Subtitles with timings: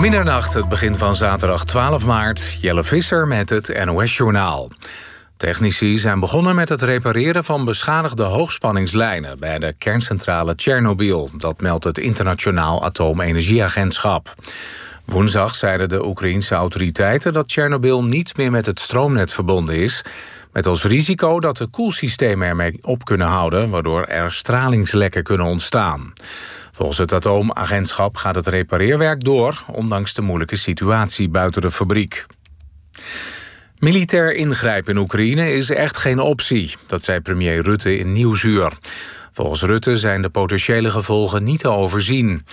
[0.00, 2.58] Middernacht, het begin van zaterdag 12 maart.
[2.60, 4.70] Jelle Visser met het NOS-journaal.
[5.36, 9.38] Technici zijn begonnen met het repareren van beschadigde hoogspanningslijnen...
[9.38, 11.30] bij de kerncentrale Tsjernobyl.
[11.36, 14.34] Dat meldt het Internationaal Atoomenergieagentschap.
[15.04, 17.32] Woensdag zeiden de Oekraïense autoriteiten...
[17.32, 20.04] dat Tsjernobyl niet meer met het stroomnet verbonden is...
[20.52, 23.70] met als risico dat de koelsystemen ermee op kunnen houden...
[23.70, 26.12] waardoor er stralingslekken kunnen ontstaan.
[26.80, 29.62] Volgens het atoomagentschap gaat het repareerwerk door...
[29.66, 32.26] ondanks de moeilijke situatie buiten de fabriek.
[33.78, 36.76] Militair ingrijpen in Oekraïne is echt geen optie.
[36.86, 38.72] Dat zei premier Rutte in Nieuwsuur.
[39.32, 42.44] Volgens Rutte zijn de potentiële gevolgen niet te overzien.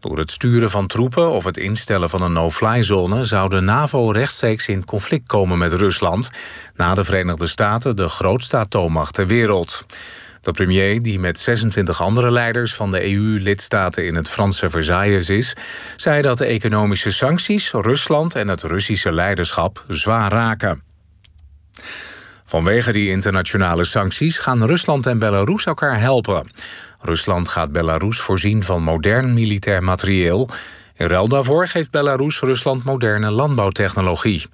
[0.00, 3.24] Door het sturen van troepen of het instellen van een no-fly-zone...
[3.24, 6.30] zou de NAVO rechtstreeks in conflict komen met Rusland...
[6.76, 9.84] na de Verenigde Staten de grootste atoommacht ter wereld.
[10.42, 15.56] De premier, die met 26 andere leiders van de EU-lidstaten in het Franse Versailles is,
[15.96, 20.82] zei dat de economische sancties Rusland en het Russische leiderschap zwaar raken.
[22.44, 26.50] Vanwege die internationale sancties gaan Rusland en Belarus elkaar helpen.
[27.00, 30.48] Rusland gaat Belarus voorzien van modern militair materieel
[31.02, 34.46] in ruil daarvoor geeft Belarus Rusland moderne landbouwtechnologie.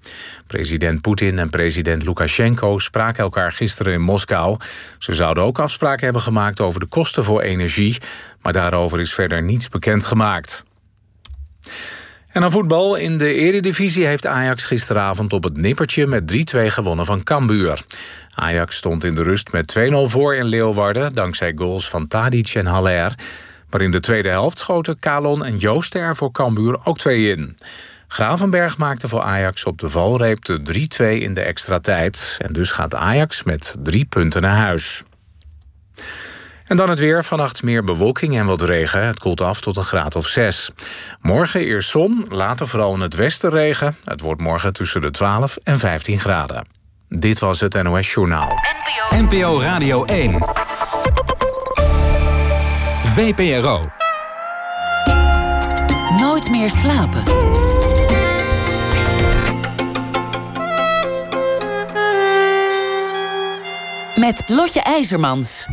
[0.47, 4.57] President Poetin en president Lukashenko spraken elkaar gisteren in Moskou.
[4.99, 7.99] Ze zouden ook afspraken hebben gemaakt over de kosten voor energie...
[8.43, 10.65] maar daarover is verder niets bekendgemaakt.
[12.29, 12.97] En aan voetbal.
[12.97, 17.85] In de eredivisie heeft Ajax gisteravond op het nippertje met 3-2 gewonnen van Cambuur.
[18.35, 21.15] Ajax stond in de rust met 2-0 voor in Leeuwarden...
[21.15, 23.15] dankzij goals van Tadic en Haller...
[23.71, 27.57] Maar in de tweede helft schoten Kalon en Jooster er voor Cambuur ook twee in.
[28.09, 30.89] Gravenberg maakte voor Ajax op de valreep de
[31.19, 32.37] 3-2 in de extra tijd.
[32.39, 35.03] En dus gaat Ajax met drie punten naar huis.
[36.69, 37.25] En dan het weer.
[37.25, 39.07] Vannacht meer bewolking en wat regen.
[39.07, 40.71] Het koelt af tot een graad of 6.
[41.21, 43.97] Morgen eerst zon, later vooral in het westen regen.
[44.05, 46.67] Het wordt morgen tussen de 12 en 15 graden.
[47.09, 48.55] Dit was het NOS Journaal.
[49.11, 50.58] NPO Radio 1.
[53.19, 53.81] VPRO.
[56.21, 57.23] Nooit meer slapen.
[64.17, 65.67] Met Lotje IJzermans.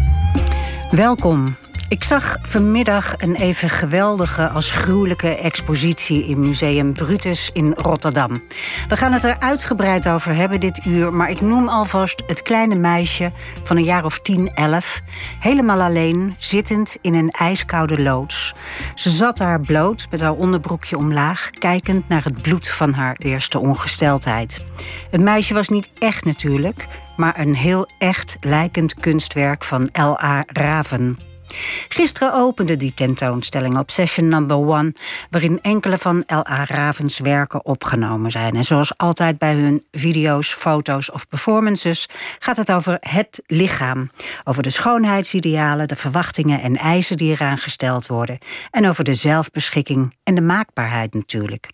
[0.90, 1.56] Welkom.
[1.88, 8.44] Ik zag vanmiddag een even geweldige als gruwelijke expositie in Museum Brutus in Rotterdam.
[8.88, 12.76] We gaan het er uitgebreid over hebben dit uur, maar ik noem alvast het kleine
[12.76, 13.32] meisje
[13.64, 15.02] van een jaar of 10, 11,
[15.40, 18.54] helemaal alleen, zittend in een ijskoude loods.
[18.96, 23.60] Ze zat daar bloot met haar onderbroekje omlaag, kijkend naar het bloed van haar eerste
[23.60, 24.64] ongesteldheid.
[25.12, 30.44] Het meisje was niet echt natuurlijk, maar een heel echt lijkend kunstwerk van L.A.
[30.46, 31.34] Raven.
[31.90, 34.94] Gisteren opende die tentoonstelling op Session Number One,
[35.30, 36.66] waarin enkele van L.A.
[36.66, 38.56] Ravens werken opgenomen zijn.
[38.56, 42.08] En zoals altijd bij hun video's, foto's of performances
[42.40, 44.12] gaat het over het lichaam.
[44.44, 48.38] Over de schoonheidsidealen, de verwachtingen en eisen die eraan gesteld worden.
[48.72, 51.70] En over de zelfbeschikking en de maakbaarheid natuurlijk.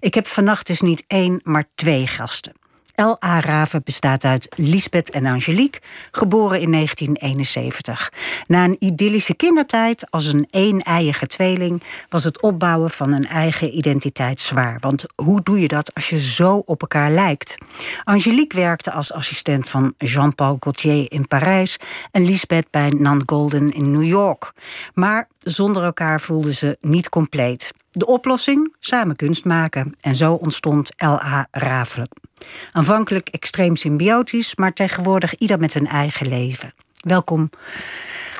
[0.00, 2.52] Ik heb vannacht dus niet één, maar twee gasten.
[2.96, 3.40] L.A.
[3.40, 8.12] Raven bestaat uit Lisbeth en Angelique, geboren in 1971.
[8.46, 14.40] Na een idyllische kindertijd als een een-eiige tweeling was het opbouwen van een eigen identiteit
[14.40, 14.76] zwaar.
[14.80, 17.58] Want hoe doe je dat als je zo op elkaar lijkt?
[18.04, 21.76] Angelique werkte als assistent van Jean-Paul Gaultier in Parijs
[22.10, 24.52] en Lisbeth bij Nan Golden in New York.
[24.94, 27.72] Maar zonder elkaar voelden ze niet compleet.
[27.90, 28.74] De oplossing?
[28.80, 29.96] Samen kunst maken.
[30.00, 31.46] En zo ontstond L.A.
[31.50, 32.23] Raven.
[32.72, 36.74] Aanvankelijk extreem symbiotisch, maar tegenwoordig ieder met een eigen leven.
[36.94, 37.50] Welkom,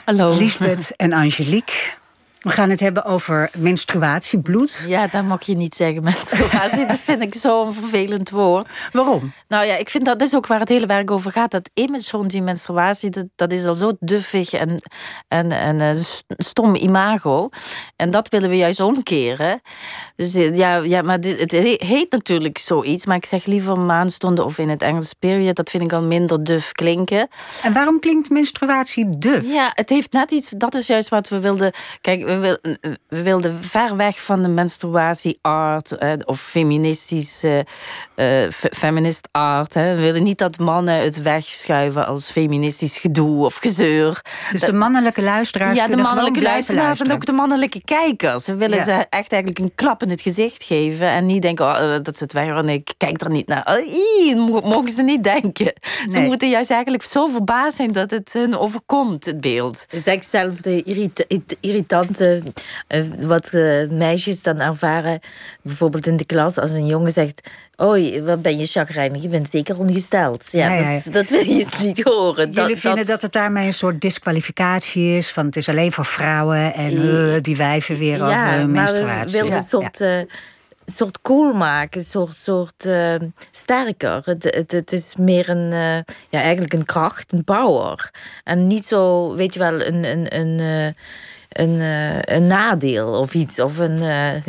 [0.05, 0.37] Hallo.
[0.37, 2.03] Lisbeth en Angelique.
[2.45, 4.85] We gaan het hebben over menstruatie, bloed.
[4.89, 6.87] Ja, dat mag je niet zeggen, menstruatie.
[6.87, 8.89] dat vind ik zo'n vervelend woord.
[8.93, 9.33] Waarom?
[9.49, 11.51] Nou ja, ik vind dat, dat is ook waar het hele werk over gaat.
[11.51, 14.83] Dat image die menstruatie, dat, dat is al zo duffig en,
[15.29, 15.91] en, en uh,
[16.29, 17.49] stom imago.
[17.97, 19.61] En dat willen we juist omkeren.
[20.17, 23.07] Dus eh, ja, ja maar dit, het heet natuurlijk zoiets.
[23.07, 25.57] Maar ik zeg liever maanstonden of in het Engels period.
[25.57, 27.29] Dat vind ik al minder duf klinken.
[27.63, 29.47] En waarom klinkt menstruatie duf?
[29.47, 30.49] Ja, het heeft net iets...
[30.57, 31.73] Dat is juist wat we wilden...
[32.01, 32.59] Kijk, we,
[33.09, 37.67] wilden ver weg van de menstruatie-art eh, of feministische
[38.17, 39.75] uh, feminist art.
[39.75, 39.95] Hè.
[39.95, 44.21] We willen niet dat mannen het wegschuiven als feministisch gedoe of gezeur.
[44.53, 48.47] Dus de mannelijke luisteraars Ja, de mannelijke luisteraars en ook de mannelijke kijkers.
[48.47, 51.95] We willen ze echt eigenlijk een klap in het gezicht geven en niet denken oh,
[51.95, 52.69] eh, dat ze het weigeren.
[52.69, 53.79] ik kijk er niet naar.
[53.79, 55.73] Oh, mogen ze niet denken.
[56.09, 59.87] Ze moeten juist eigenlijk zo verbaasd zijn dat het hun overkomt, het beeld.
[59.91, 60.83] Is zelf de
[61.61, 65.21] irritante uh, wat uh, meisjes dan ervaren,
[65.63, 69.23] bijvoorbeeld in de klas, als een jongen zegt: Oh, wat ben je chagrijnig?
[69.23, 70.53] Je bent zeker ongesteld.
[70.53, 71.01] Ja, ja, ja.
[71.05, 72.51] Dat, dat, wil je niet horen.
[72.51, 73.23] Jullie dat, vinden dat...
[73.23, 77.57] het daarmee een soort disqualificatie is van het is alleen voor vrouwen en uh, die
[77.57, 79.33] wijven weer over menstruatie.
[79.33, 80.03] We wilden een soort
[80.85, 83.15] soort cool maken, een soort, soort uh,
[83.51, 84.23] sterker.
[84.25, 85.97] Het, het, het, is meer een, uh,
[86.29, 88.11] ja, eigenlijk een kracht, een power.
[88.45, 90.93] En niet zo, weet je wel, een, een, een, uh,
[91.55, 91.81] een,
[92.35, 93.61] een nadeel of iets.
[93.61, 94.01] Of een,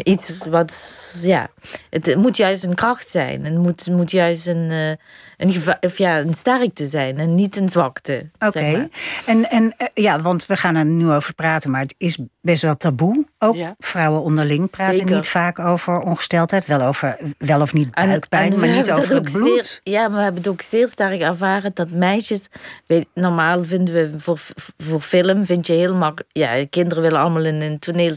[0.03, 1.47] iets wat, ja.
[1.89, 3.45] Het moet juist een kracht zijn.
[3.45, 4.97] Het moet, moet juist een
[5.37, 8.29] een, of ja, een sterkte zijn en niet een zwakte.
[8.39, 8.87] Oké.
[9.25, 12.61] En, en eh, ja, want we gaan er nu over praten, maar het is best
[12.61, 13.25] wel taboe.
[13.39, 16.65] Ook vrouwen onderling praten niet vaak over ongesteldheid.
[16.65, 19.79] Wel over wel of niet buikpijn, maar niet over het bloed.
[19.83, 22.47] ja, maar we hebben het ook zeer sterk ervaren dat meisjes.
[22.85, 24.39] Weet, normaal vinden we voor,
[24.77, 26.29] voor film vind je heel makkelijk.
[26.31, 28.15] Ja, kinderen willen allemaal in een toneel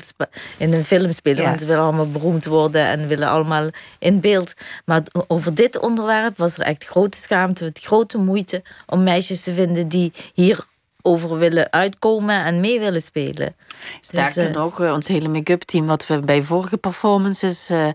[0.56, 4.54] in een film spelen, want ze willen allemaal beroemd worden en willen allemaal in beeld.
[4.84, 9.43] Maar over dit onderwerp was er echt groot grote schaamte, met grote moeite om meisjes
[9.43, 10.66] te vinden die hier
[11.02, 13.55] over willen uitkomen en mee willen spelen.
[14.00, 17.88] Sterker dus, uh, nog, ons hele make-up team, wat we bij vorige performances uh,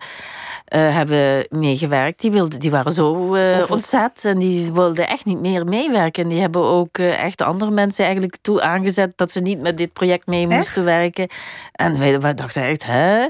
[0.75, 2.21] uh, hebben meegewerkt.
[2.21, 6.23] Die, wilden, die waren zo uh, ontzet en die wilden echt niet meer meewerken.
[6.23, 9.77] En die hebben ook uh, echt andere mensen eigenlijk toe aangezet dat ze niet met
[9.77, 11.27] dit project mee moesten werken.
[11.71, 13.27] En wij, wij, dachten echt, hè?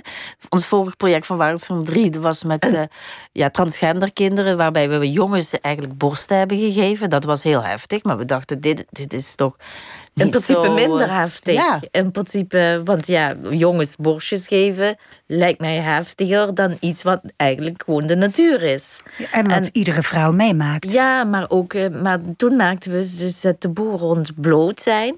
[0.49, 2.87] Ons vorige project van Waardsum 3 dat was met
[3.31, 7.09] ja, transgender kinderen, waarbij we jongens eigenlijk borsten hebben gegeven.
[7.09, 9.55] Dat was heel heftig, maar we dachten, dit, dit is toch
[10.15, 11.53] in principe minder eh, heftig.
[11.53, 11.79] Ja.
[11.91, 14.95] In principe, want ja, jongens borstjes geven
[15.27, 19.01] lijkt mij heftiger dan iets wat eigenlijk gewoon de natuur is.
[19.31, 20.91] en wat iedere vrouw meemaakt.
[20.91, 25.17] Ja, maar ook, eh, maar toen maakten we dus het taboe rond bloot zijn,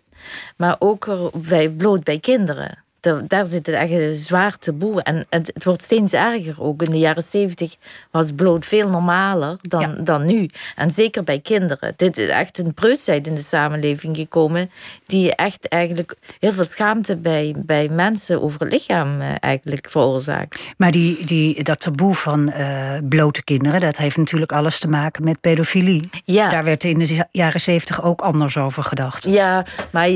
[0.58, 2.85] maar ook bij bloot bij kinderen
[3.28, 5.02] daar zit het echt een zwaar taboe.
[5.02, 6.81] En het, het, wordt steeds erger ook.
[6.81, 7.75] In de jaren zeventig
[8.12, 10.50] was bloot veel normaler dan, dan nu.
[10.75, 11.94] En zeker bij kinderen.
[11.96, 14.72] Dit is echt een preutsheid in de samenleving gekomen...
[15.06, 20.69] die echt eigenlijk heel veel schaamte bij, bij mensen over het lichaam eh, eigenlijk veroorzaakt.
[20.78, 23.81] Maar die, die, dat taboe van uh, blote kinderen...
[23.81, 26.10] dat heeft natuurlijk alles te maken met pedofilie.
[26.25, 26.50] Ja.
[26.50, 29.24] Daar werd in de jaren zeventig ook anders over gedacht.
[29.24, 30.10] Ja, maar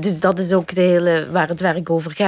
[0.00, 2.21] dus dat is ook de hele, waar het werk over gaat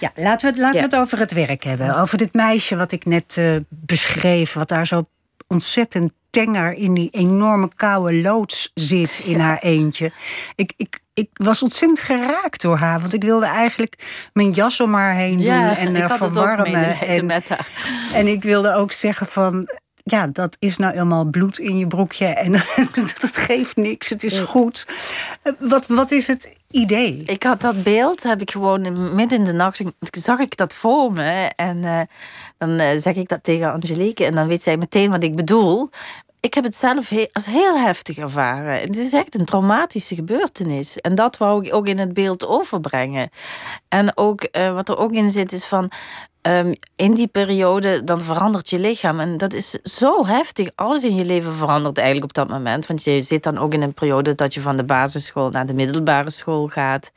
[0.00, 1.96] ja, laten we, laten we het over het werk hebben.
[1.96, 5.08] Over dit meisje wat ik net uh, beschreef, wat daar zo
[5.46, 10.12] ontzettend tenger in die enorme koude loods zit in haar eentje.
[10.54, 13.00] Ik, ik, ik was ontzettend geraakt door haar.
[13.00, 17.00] Want ik wilde eigenlijk mijn jas om haar heen doen en haar verwarmen.
[17.00, 17.30] En,
[18.14, 19.68] en ik wilde ook zeggen van
[20.08, 22.52] ja, dat is nou helemaal bloed in je broekje en
[23.20, 24.86] dat geeft niks, het is goed.
[25.58, 27.22] Wat, wat is het idee?
[27.24, 31.12] Ik had dat beeld, heb ik gewoon midden in de nacht, zag ik dat voor
[31.12, 31.50] me.
[31.56, 32.00] En uh,
[32.58, 35.90] dan uh, zeg ik dat tegen Angelique en dan weet zij meteen wat ik bedoel.
[36.40, 38.80] Ik heb het zelf als heel heftig ervaren.
[38.80, 40.96] Het is echt een traumatische gebeurtenis.
[40.96, 43.30] En dat wou ik ook in het beeld overbrengen.
[43.88, 45.90] En ook uh, wat er ook in zit is van
[46.46, 49.20] Ehm, in die periode, dan verandert je lichaam.
[49.20, 50.68] En dat is zo heftig.
[50.74, 52.86] Alles in je leven verandert eigenlijk op dat moment.
[52.86, 55.74] Want je zit dan ook in een periode dat je van de basisschool naar de
[55.74, 57.12] middelbare school gaat.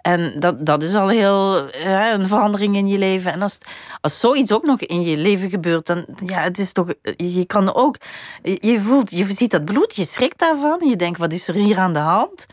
[0.00, 1.68] En dat, dat is al heel
[2.12, 3.32] een verandering in je leven.
[3.32, 3.58] En als,
[4.00, 6.88] als zoiets ook nog in je leven gebeurt, dan ja, het is toch.
[7.16, 7.96] Je kan ook.
[8.42, 10.88] Je voelt, je ziet dat bloed, je schrikt daarvan.
[10.88, 12.46] Je denkt, wat is er hier aan de hand?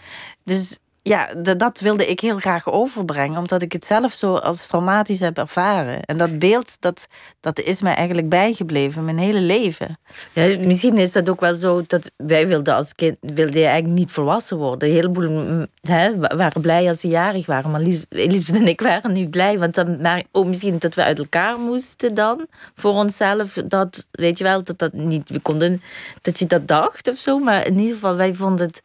[0.43, 5.19] Dus ja, dat wilde ik heel graag overbrengen, omdat ik het zelf zo als traumatisch
[5.19, 6.03] heb ervaren.
[6.03, 7.07] En dat beeld, dat,
[7.39, 10.00] dat is mij eigenlijk bijgebleven, mijn hele leven.
[10.33, 14.12] Ja, misschien is dat ook wel zo dat wij wilden als kind wilden eigenlijk niet
[14.12, 14.89] volwassen worden.
[14.89, 19.13] Een heleboel mm, hè, waren blij als ze jarig waren, maar Elisabeth en ik waren
[19.13, 19.59] niet blij.
[19.59, 22.45] Want dan, maar, oh, misschien dat we uit elkaar moesten dan,
[22.75, 23.53] voor onszelf.
[23.65, 25.81] Dat, weet je wel, dat dat niet, we konden,
[26.21, 27.39] dat je dat dacht of zo.
[27.39, 28.81] Maar in ieder geval, wij vonden het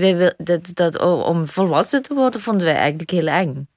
[0.00, 3.68] wij, dat, dat, om volwassen te worden vonden wij eigenlijk heel eng.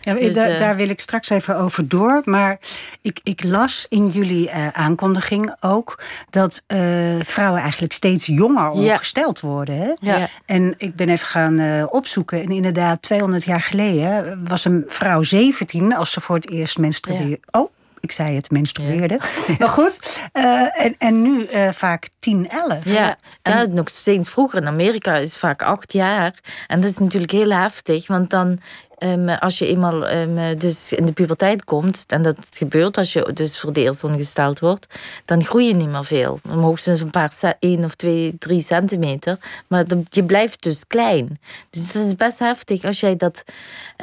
[0.00, 2.20] Ja, dus, daar, daar wil ik straks even over door.
[2.24, 2.58] Maar
[3.00, 9.40] ik, ik las in jullie uh, aankondiging ook dat uh, vrouwen eigenlijk steeds jonger ongesteld
[9.40, 9.76] worden.
[9.76, 9.92] Hè?
[10.00, 10.28] Ja.
[10.44, 12.42] En ik ben even gaan opzoeken.
[12.42, 17.40] En inderdaad, 200 jaar geleden was een vrouw 17 als ze voor het eerst menstrueerde.
[17.50, 17.70] Oh,
[18.06, 19.20] ik zei het, menstrueerde.
[19.58, 22.84] Maar goed, uh, en, en nu uh, vaak 10, 11.
[22.84, 23.58] Ja, en...
[23.58, 24.60] ja, nog steeds vroeger.
[24.60, 26.34] In Amerika is vaak acht jaar.
[26.66, 28.58] En dat is natuurlijk heel heftig, want dan
[28.98, 33.30] Um, als je eenmaal um, dus in de puberteit komt, en dat gebeurt als je
[33.34, 34.86] dus voor de eerst ongesteld wordt,
[35.24, 36.40] dan groei je niet meer veel.
[36.48, 39.38] Hoogstens een paar, één of twee, drie centimeter.
[39.66, 41.40] Maar je blijft dus klein.
[41.70, 43.44] Dus dat is best heftig als jij, dat,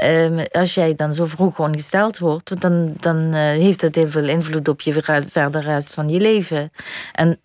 [0.03, 2.49] um, als jij dan zo vroeg ongesteld wordt.
[2.49, 6.19] Want dan, dan uh, heeft het heel veel invloed op je verder rest van je
[6.19, 6.71] leven.
[7.13, 7.39] En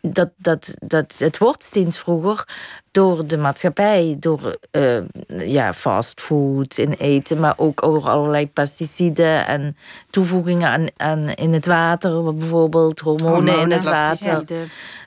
[0.00, 2.44] dat, dat, dat, het wordt steeds vroeger
[2.92, 9.76] door de maatschappij, door uh, ja, fastfood in eten, maar ook over allerlei pesticiden en
[10.10, 14.44] toevoegingen aan, aan in het water, bijvoorbeeld hormonen, in het water.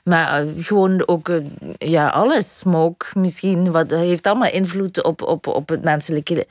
[0.04, 1.44] Maar uh, gewoon ook uh,
[1.78, 6.46] ja, alles, smoke misschien, wat heeft allemaal invloed op, op, op het menselijke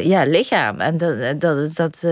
[0.00, 0.80] ja, lichaam.
[0.80, 2.06] En, dat, dat, dat,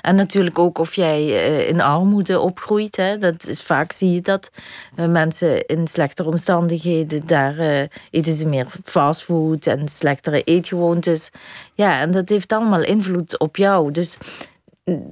[0.00, 1.26] en natuurlijk ook of jij
[1.66, 2.96] in armoede opgroeit.
[2.96, 3.18] Hè.
[3.18, 4.50] Dat is, vaak zie je dat
[4.94, 11.30] mensen in slechtere omstandigheden, daar eten ze meer fastfood en slechtere eetgewoontes.
[11.74, 13.90] Ja, en dat heeft allemaal invloed op jou.
[13.90, 14.16] Dus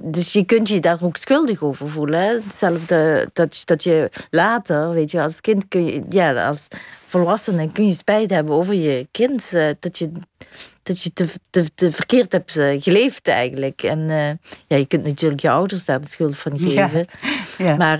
[0.01, 2.41] dus je kunt je daar ook schuldig over voelen.
[2.43, 6.67] Hetzelfde dat, dat je later, weet je, als kind kun je, ja, als
[7.17, 9.51] volwassene kun je spijt hebben over je kind.
[9.53, 10.11] Uh, dat je,
[10.83, 13.83] dat je te, te, te verkeerd hebt uh, geleefd eigenlijk.
[13.83, 14.27] En uh,
[14.67, 16.99] ja, je kunt natuurlijk je ouders daar de schuld van geven.
[16.99, 17.05] Ja.
[17.57, 17.75] Ja.
[17.75, 17.99] Maar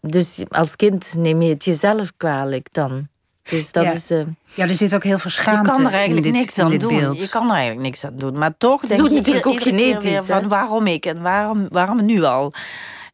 [0.00, 3.08] dus als kind neem je het jezelf kwalijk dan.
[3.42, 4.10] Dus dat is.
[4.10, 4.20] Uh,
[4.54, 5.70] ja, er zit ook heel veel schaamte.
[5.70, 6.96] Je kan er eigenlijk dit, niks aan doen.
[6.96, 7.20] Beeld.
[7.20, 8.38] Je kan er eigenlijk niks aan doen.
[8.38, 10.26] Maar toch denk je natuurlijk ook genetisch.
[10.26, 12.52] Van waarom ik en waarom, waarom nu al?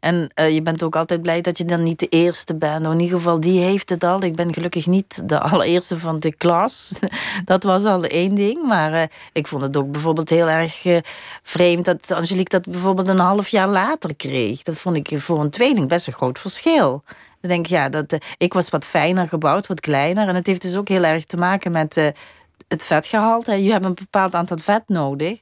[0.02, 2.86] En uh, je bent ook altijd blij dat je dan niet de eerste bent.
[2.86, 4.22] in ieder geval, die heeft het al.
[4.22, 6.98] Ik ben gelukkig niet de allereerste van de klas.
[7.44, 8.62] dat was al één ding.
[8.62, 10.98] Maar uh, ik vond het ook bijvoorbeeld heel erg uh,
[11.42, 14.62] vreemd dat Angelique dat bijvoorbeeld een half jaar later kreeg.
[14.62, 17.02] Dat vond ik voor een tweeling best een groot verschil.
[17.40, 20.28] Dan denk ik, ja, dat, ik was wat fijner gebouwd, wat kleiner.
[20.28, 22.12] En het heeft dus ook heel erg te maken met
[22.68, 23.62] het vetgehalte.
[23.64, 25.40] Je hebt een bepaald aantal vet nodig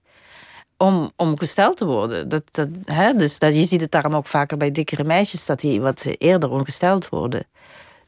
[0.81, 2.29] om, om gesteld te worden.
[2.29, 3.13] Dat, dat, hè?
[3.13, 6.51] Dus dat, je ziet het daarom ook vaker bij dikkere meisjes, dat die wat eerder
[6.51, 7.47] ongesteld worden.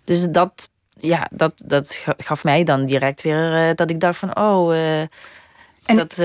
[0.05, 4.37] Dus dat, ja, dat, dat gaf mij dan direct weer uh, dat ik dacht van,
[4.37, 5.97] oh, en...
[5.97, 6.23] dat,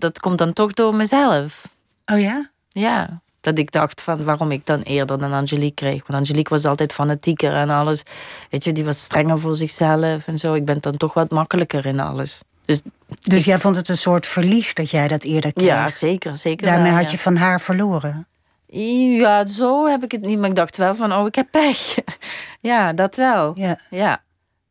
[0.00, 1.68] dat komt dan toch door mezelf.
[2.06, 2.50] Oh ja?
[2.68, 6.06] Ja dat ik dacht van waarom ik dan eerder dan Angelique kreeg.
[6.06, 8.02] Want Angelique was altijd fanatieker en alles.
[8.50, 10.54] Weet je, die was strenger voor zichzelf en zo.
[10.54, 12.40] Ik ben dan toch wat makkelijker in alles.
[12.64, 15.66] Dus, dus jij vond het een soort verlies dat jij dat eerder kreeg?
[15.66, 16.36] Ja, zeker.
[16.36, 18.26] zeker Daarmee had je van haar verloren?
[18.70, 20.38] Ja, zo heb ik het niet.
[20.38, 21.94] Maar ik dacht wel van, oh, ik heb pech.
[22.60, 23.52] ja, dat wel.
[23.56, 23.80] Ja.
[23.90, 24.22] ja.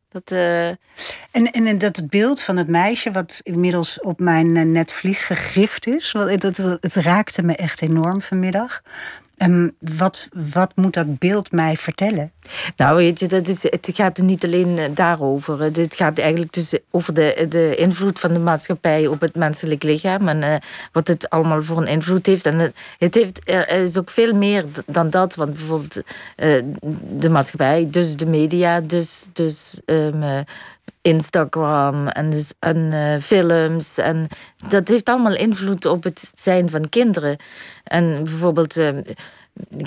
[0.08, 0.68] Dat, uh...
[0.68, 5.86] en, en dat het beeld van het meisje, wat inmiddels op mijn eh, netvlies gegrift
[5.86, 8.82] is, dat, het raakte me echt enorm vanmiddag.
[9.38, 12.32] Um, wat, wat moet dat beeld mij vertellen?
[12.76, 15.60] Nou, weet je, dat is, het gaat niet alleen eh, daarover.
[15.60, 20.28] Het gaat eigenlijk dus over de, de invloed van de maatschappij op het menselijk lichaam
[20.28, 20.54] en uh,
[20.92, 22.46] wat het allemaal voor een invloed heeft.
[22.46, 26.62] En het, heeft, er is ook veel meer dan dat, want bijvoorbeeld uh,
[27.16, 30.44] de maatschappij, dus de media, dus, dus um,
[31.02, 33.98] Instagram en, dus, en uh, films.
[33.98, 34.26] En
[34.68, 37.36] dat heeft allemaal invloed op het zijn van kinderen.
[37.84, 38.76] En bijvoorbeeld.
[38.76, 38.88] Uh,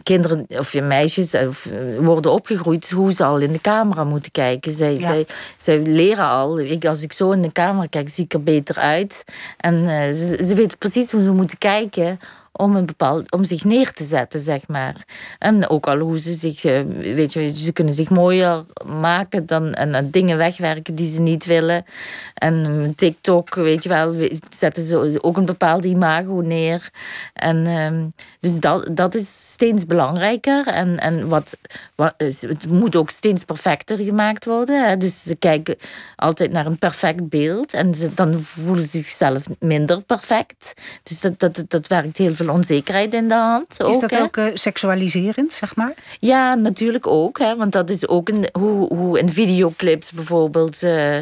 [0.04, 4.32] kinderen of je meisjes of, uh, worden opgegroeid hoe ze al in de camera moeten
[4.32, 4.72] kijken.
[4.72, 5.06] Zij, ja.
[5.06, 5.26] zij,
[5.58, 6.60] zij leren al.
[6.60, 9.24] Ik, als ik zo in de camera kijk, zie ik er beter uit.
[9.58, 12.20] En ze, ze weten precies hoe ze moeten kijken
[12.52, 14.96] om, een bepaald, om zich neer te zetten, zeg maar.
[15.40, 19.74] En ook al hoe ze zich, eh, weet je, ze kunnen zich mooier maken dan,
[19.74, 21.86] en, dingen wegwerken die ze niet willen.
[22.34, 24.16] En TikTok, weet je wel,
[24.50, 26.90] zetten ze ook een bepaalde imago neer.
[27.34, 28.06] En ehm,
[28.40, 30.68] dus dat, dat is steeds belangrijker.
[30.68, 31.58] En, en wat,
[31.91, 34.88] wat, het moet ook steeds perfecter gemaakt worden.
[34.88, 34.98] Hè?
[34.98, 35.76] Dus ze kijken
[36.16, 37.74] altijd naar een perfect beeld.
[37.74, 40.74] En ze, dan voelen ze zichzelf minder perfect.
[41.04, 43.84] Dus dat, dat, dat werkt heel veel onzekerheid in de hand.
[43.84, 45.94] Ook, is dat ook uh, seksualiserend, zeg maar?
[46.20, 47.40] Ja, natuurlijk ook.
[47.40, 47.56] Hè?
[47.56, 50.84] Want dat is ook een, hoe, hoe in videoclips bijvoorbeeld...
[50.84, 51.18] Uh,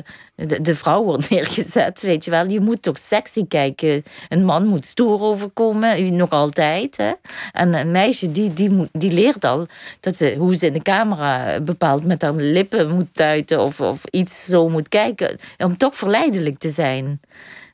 [0.48, 2.50] de, de, vrouw wordt neergezet, weet je wel.
[2.50, 4.04] Je moet toch sexy kijken.
[4.30, 7.16] Een man moet stoer overkomen, nog altijd.
[7.52, 9.68] En een meisje die, die, die leert al
[10.00, 14.06] dat ze, hoe ze in de camera bepaalt met haar lippen moet tuiten of, of
[14.06, 15.38] iets zo moet kijken.
[15.58, 17.20] Om toch verleidelijk te zijn.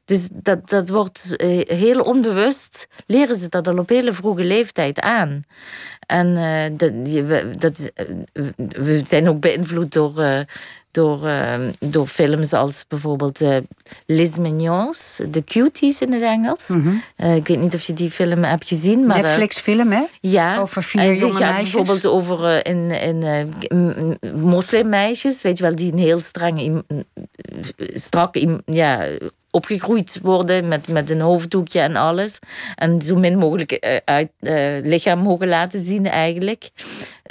[0.05, 5.00] Dus dat, dat wordt eh, heel onbewust, leren ze dat al op hele vroege leeftijd
[5.00, 5.43] aan.
[6.07, 7.91] En uh, dat, dat,
[8.57, 10.45] we zijn ook beïnvloed door,
[10.95, 11.29] door,
[11.79, 13.41] door films als bijvoorbeeld
[14.05, 16.67] Les Mignons, The Cuties in het Engels.
[16.67, 17.35] Mm -hmm.
[17.35, 19.05] ik weet niet of je die film hebt gezien.
[19.05, 20.03] Maar, Netflix-film, hè?
[20.21, 20.57] Ja.
[20.57, 21.71] Over vier jonge meisjes.
[21.71, 26.83] Bijvoorbeeld over in, in, moslimmeisjes, weet je wel, die een heel streng,
[27.93, 28.35] strak
[28.65, 29.07] ja,
[29.55, 32.39] opgegroeid worden met, met een hoofddoekje en alles.
[32.75, 34.29] En zo min mogelijk uit,
[34.83, 36.69] lichaam mogen laten zien eigenlijk.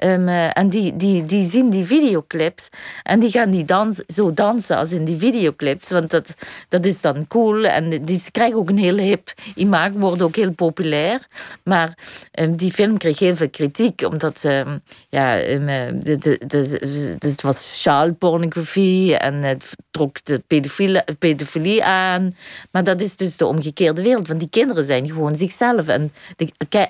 [0.02, 2.68] Um, en die, die, die zien die videoclips
[3.02, 5.90] en die gaan die dans, zo dansen als in die videoclips.
[5.90, 6.34] Want dat,
[6.68, 7.64] dat is dan cool.
[7.64, 11.26] En die, ze krijgen ook een heel hip imago, worden ook heel populair.
[11.64, 11.98] Maar
[12.40, 19.42] um, die film kreeg heel veel kritiek, omdat um, ja, de, het was pornografie en
[19.42, 22.36] het trok de pedofilie, pedofilie aan.
[22.70, 24.28] Maar dat is dus de omgekeerde wereld.
[24.28, 25.86] Want die kinderen zijn gewoon zichzelf.
[25.86, 26.12] En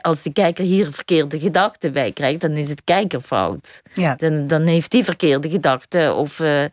[0.01, 3.83] als de kijker hier verkeerde gedachten bij krijgt, dan is het kijkerfout.
[3.95, 4.15] Ja.
[4.15, 6.17] Dan, dan heeft die verkeerde gedachten.
[6.17, 6.65] Of, uh,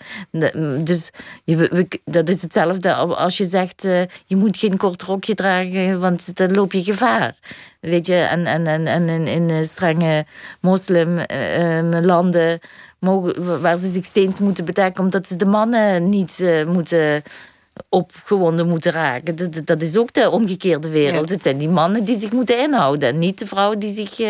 [0.83, 1.09] dus
[1.43, 6.35] je, dat is hetzelfde als je zegt: uh, je moet geen kort rokje dragen, want
[6.35, 7.35] dan loop je gevaar.
[7.79, 10.25] Weet je, en, en, en, en in, in strenge
[10.59, 12.59] moslimlanden.
[12.99, 17.23] Mogen, waar ze zich steeds moeten bedekken omdat ze de mannen niet uh, moeten
[17.89, 19.35] opgewonden moeten raken.
[19.35, 21.29] Dat, dat is ook de omgekeerde wereld.
[21.29, 23.09] Het zijn die mannen die zich moeten inhouden.
[23.09, 24.27] En niet de vrouw die zich uh,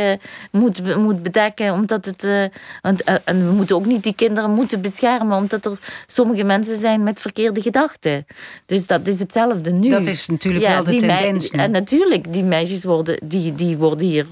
[0.51, 1.73] moet, moet bedekken.
[1.73, 2.43] Omdat het, uh,
[2.81, 5.37] want, uh, en we moeten ook niet die kinderen moeten beschermen.
[5.37, 8.25] Omdat er sommige mensen zijn met verkeerde gedachten.
[8.65, 9.89] Dus dat is hetzelfde nu.
[9.89, 14.25] Dat is natuurlijk wel de tendens En natuurlijk, die meisjes worden, die, die worden hier...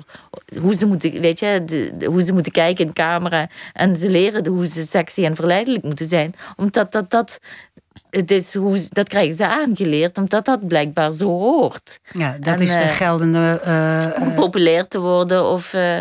[0.60, 3.48] Hoe ze, moeten, weet je, de, hoe ze moeten kijken in camera.
[3.74, 6.36] En ze leren hoe ze sexy en verleidelijk moeten zijn.
[6.56, 7.40] Omdat dat, dat
[8.10, 12.00] het is hoe, dat krijgen ze aangeleerd, omdat dat blijkbaar zo hoort.
[12.12, 13.62] Ja, dat is de eh, geldende.
[13.66, 15.46] Uh, om populair te worden.
[15.46, 15.98] Of, uh,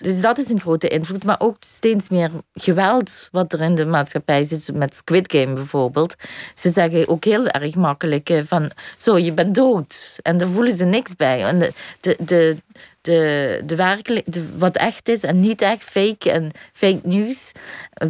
[0.00, 1.24] dus dat is een grote invloed.
[1.24, 4.74] Maar ook steeds meer geweld wat er in de maatschappij zit.
[4.74, 6.14] Met Squid Game bijvoorbeeld.
[6.54, 8.70] Ze zeggen ook heel erg makkelijk van...
[8.96, 10.18] Zo, je bent dood.
[10.22, 11.44] En daar voelen ze niks bij.
[11.44, 12.56] En de, de, de
[13.04, 17.52] de, de werkelijk, wat echt is en niet echt, fake en fake news,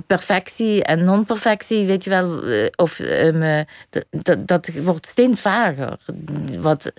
[0.07, 3.65] perfectie en non-perfectie, weet je wel, eh, of um,
[4.11, 5.99] dat, dat wordt steeds vager.
[6.59, 6.93] Wat,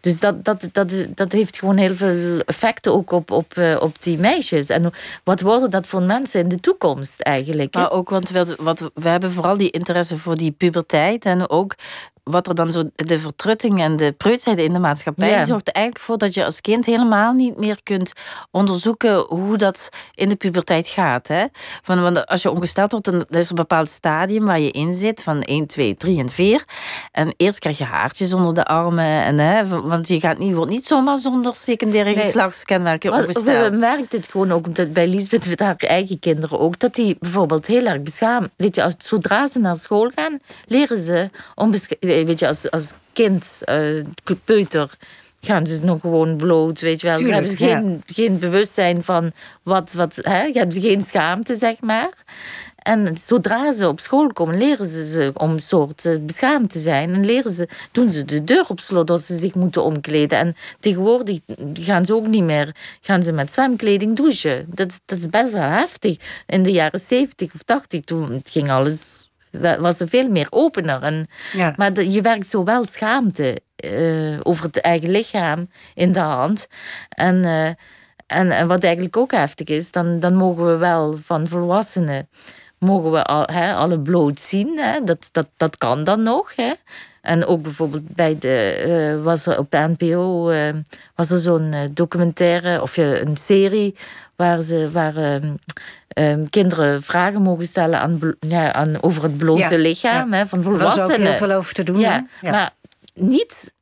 [0.00, 4.02] dus dat, dat, dat, dat heeft gewoon heel veel effecten ook op, op, eh, op
[4.02, 4.68] die meisjes.
[4.68, 4.92] En
[5.24, 7.74] wat worden dat voor mensen in de toekomst eigenlijk?
[7.74, 11.74] Maar ook, want we, wat, we hebben vooral die interesse voor die puberteit en ook
[12.30, 16.18] wat er dan zo de vertrutting en de preutsheid in de maatschappij zorgt eigenlijk voor
[16.18, 18.12] dat je als kind helemaal niet meer kunt
[18.50, 21.28] onderzoeken hoe dat in de puberteit gaat.
[21.28, 21.44] Hè?
[21.82, 24.94] Van, want als je ongesteld wordt, dan is er een bepaald stadium waar je in
[24.94, 26.64] zit, van 1, 2, 3 en 4.
[27.12, 29.04] En eerst krijg je haartjes onder de armen.
[29.04, 32.24] En, hè, want je gaat niet, wordt niet zomaar zonder secundaire nee.
[32.24, 33.72] geslachtskenmerken ongesteld.
[33.72, 37.66] We merken het gewoon ook bij Lisbeth met haar eigen kinderen ook, dat die bijvoorbeeld
[37.66, 38.48] heel erg beschaamd.
[38.56, 41.70] Weet je, als, zodra ze naar school gaan, leren ze om
[42.24, 44.04] weet je, als, als kind, uh,
[44.44, 44.90] peuter,
[45.40, 47.16] gaan ze nog gewoon bloot, weet je wel.
[47.16, 50.42] Tuurlijk, ze hebben geen, geen bewustzijn van wat, wat hè?
[50.42, 52.10] Je hebt geen schaamte, zeg maar.
[52.88, 56.78] En zodra ze op school komen, leren ze ze om een soort eh, beschaamd te
[56.78, 57.14] zijn.
[57.14, 60.38] En leren ze, doen ze de deur op slot als ze zich moeten omkleden.
[60.38, 61.38] En tegenwoordig
[61.74, 64.66] gaan ze ook niet meer gaan ze met zwemkleding douchen.
[64.68, 66.16] Dat, dat is best wel heftig.
[66.46, 69.28] In de jaren 70 of 80, toen ging alles
[69.78, 71.02] was er veel meer opener.
[71.02, 71.26] En,
[71.76, 76.66] Maar je werkt zo wel schaamte uh, over het eigen lichaam in de hand.
[77.08, 77.66] En, uh,
[78.26, 82.28] en, en, wat eigenlijk ook heftig is, dan, dan mogen we wel van volwassenen
[82.78, 84.78] mogen we al, hè, alle bloot zien.
[84.78, 85.04] Hè?
[85.04, 86.52] Dat, dat, dat kan dan nog.
[86.56, 86.72] Hè?
[87.22, 88.84] En ook bijvoorbeeld bij de,
[89.16, 90.52] uh, was er op de NPO
[91.14, 93.94] was er zo'n documentaire of een serie
[94.38, 95.54] waar, ze, waar ehm,
[96.08, 101.04] ehm, kinderen vragen mogen stellen aan, ja, aan, over het blote lichaam hè, van volwassenen.
[101.04, 102.00] Er was ook heel veel over te doen.
[102.00, 102.70] Ja, maar
[103.14, 103.74] niet,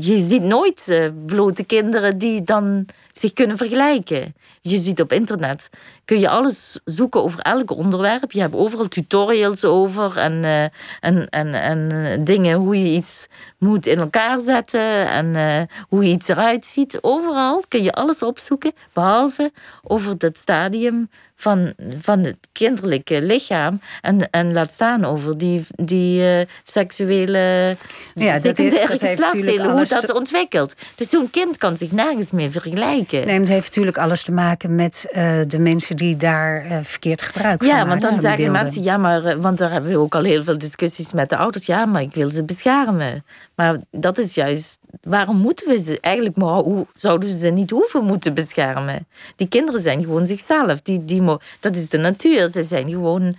[0.00, 2.86] je ziet nooit uh, blote kinderen die dan
[3.18, 4.34] zich kunnen vergelijken.
[4.60, 5.70] Je ziet op internet,
[6.04, 8.32] kun je alles zoeken over elk onderwerp.
[8.32, 10.62] Je hebt overal tutorials over en, uh,
[11.00, 13.26] en, en, en dingen hoe je iets
[13.58, 16.98] moet in elkaar zetten en uh, hoe iets eruit ziet.
[17.00, 19.52] Overal kun je alles opzoeken, behalve
[19.82, 23.80] over dat stadium van, van het kinderlijke lichaam.
[24.02, 27.76] En, en laat staan over die, die uh, seksuele
[28.14, 30.14] ja, secundaire geslachtsdelen, hoe dat te...
[30.14, 30.74] ontwikkelt.
[30.94, 33.07] Dus zo'n kind kan zich nergens meer vergelijken.
[33.10, 37.22] Nee, het heeft natuurlijk alles te maken met uh, de mensen die daar uh, verkeerd
[37.22, 40.22] gebruik van Ja, want dan zeggen mensen, ja, maar, want daar hebben we ook al
[40.22, 41.66] heel veel discussies met de ouders.
[41.66, 43.24] Ja, maar ik wil ze beschermen.
[43.54, 47.70] Maar dat is juist, waarom moeten we ze eigenlijk, maar hoe zouden we ze niet
[47.70, 49.06] hoeven moeten beschermen?
[49.36, 50.82] Die kinderen zijn gewoon zichzelf.
[50.82, 51.22] Die, die,
[51.60, 52.48] dat is de natuur.
[52.48, 53.36] Ze zijn gewoon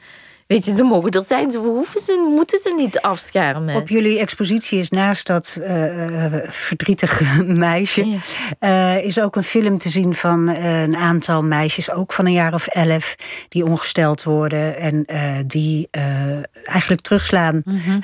[0.50, 3.76] Weet je, ze mogen er zijn, ze hoeven ze, moeten ze niet afschermen.
[3.76, 8.18] Op jullie expositie is naast dat uh, verdrietige meisje...
[8.60, 12.54] Uh, is ook een film te zien van een aantal meisjes, ook van een jaar
[12.54, 13.16] of elf...
[13.50, 15.06] die ongesteld worden en
[15.48, 15.88] die
[16.64, 18.00] eigenlijk terugslaan mm -hmm.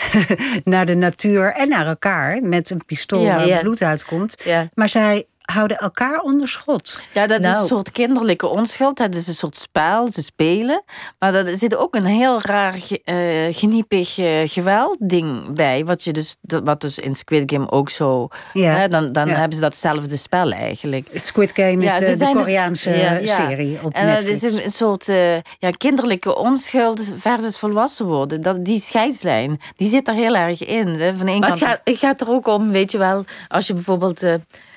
[0.73, 2.41] naar de natuur en naar elkaar...
[2.41, 3.59] met een pistool ja, waar ja.
[3.59, 4.45] bloed uitkomt.
[4.73, 7.01] Maar zij houden elkaar onder schot.
[7.13, 7.61] Ja, dat is Nou.
[7.61, 8.97] een soort kinderlijke onschuld.
[8.97, 10.83] Dat is een soort spel, ze spelen.
[11.19, 13.15] Maar er zit ook een heel raar, eh,
[13.51, 15.85] geniepig eh, geweldding bij.
[15.85, 18.27] Wat, je dus, wat dus in Squid Game ook zo...
[18.53, 18.75] Ja.
[18.75, 19.35] Hè, dan dan Ja.
[19.35, 21.07] hebben ze datzelfde spel eigenlijk.
[21.13, 24.39] Squid Game is Ja, de, dus- Koreaanse serie op En Netflix.
[24.39, 28.41] dat is een, een soort eh, ja, kinderlijke onschuld versus volwassen worden.
[28.41, 30.87] Dat, die scheidslijn, die zit er heel erg in.
[30.87, 31.15] Hè.
[31.15, 31.71] Van de Maar het kant...
[31.71, 34.23] gaat, het gaat er ook om, weet je wel, als je bijvoorbeeld.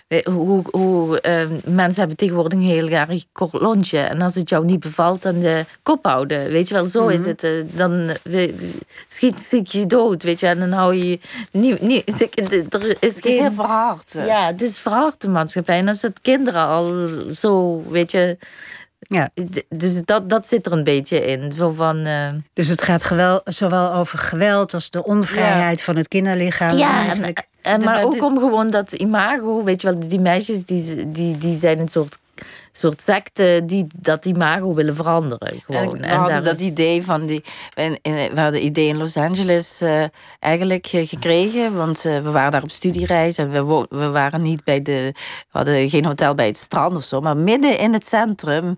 [0.09, 3.99] Eh, we- hoe hoe eh, mensen hebben tegenwoordig een heel erg kort lontje.
[3.99, 6.51] En als het jou niet bevalt, dan de kop houden.
[6.51, 7.43] Weet je wel, zo is het.
[7.45, 8.53] eh, dan eh,
[9.09, 10.47] schiet, schiet je dood, weet je.
[10.47, 11.19] En dan hou je.
[11.53, 12.21] Niet, niet,
[12.75, 13.41] er is Het is geen.
[13.43, 14.15] heel verhard.
[14.15, 14.27] eh.
[14.27, 15.79] Ja, het is verhard de maatschappij.
[15.79, 16.95] En als het kinderen al
[17.33, 18.37] zo, weet je.
[19.11, 19.31] Ja.
[19.69, 21.53] Dus dat, dat zit er een beetje in.
[21.53, 21.97] Zo van.
[22.05, 26.77] eh, Dus het gaat gewel, zowel over geweld als de onvrijheid van het kinderlichaam.
[26.77, 27.13] Ja,
[27.63, 31.39] en, De- maar ook om gewoon dat imago, weet je wel, die meisjes die, die,
[31.39, 32.19] die zijn een soort,
[32.73, 35.49] soort secte die dat imago willen veranderen.
[35.49, 35.91] En Gewoon.
[35.99, 37.45] we hadden daar- dat idee van die.
[37.75, 40.05] We, hadden idee in Los Angeles eh,
[40.39, 41.77] eigenlijk eh, gekregen.
[41.77, 45.13] Want eh, we waren daar op studiereis en we, wo- we waren niet bij de.
[45.15, 48.77] We hadden geen hotel bij het strand of zo, maar midden in het centrum.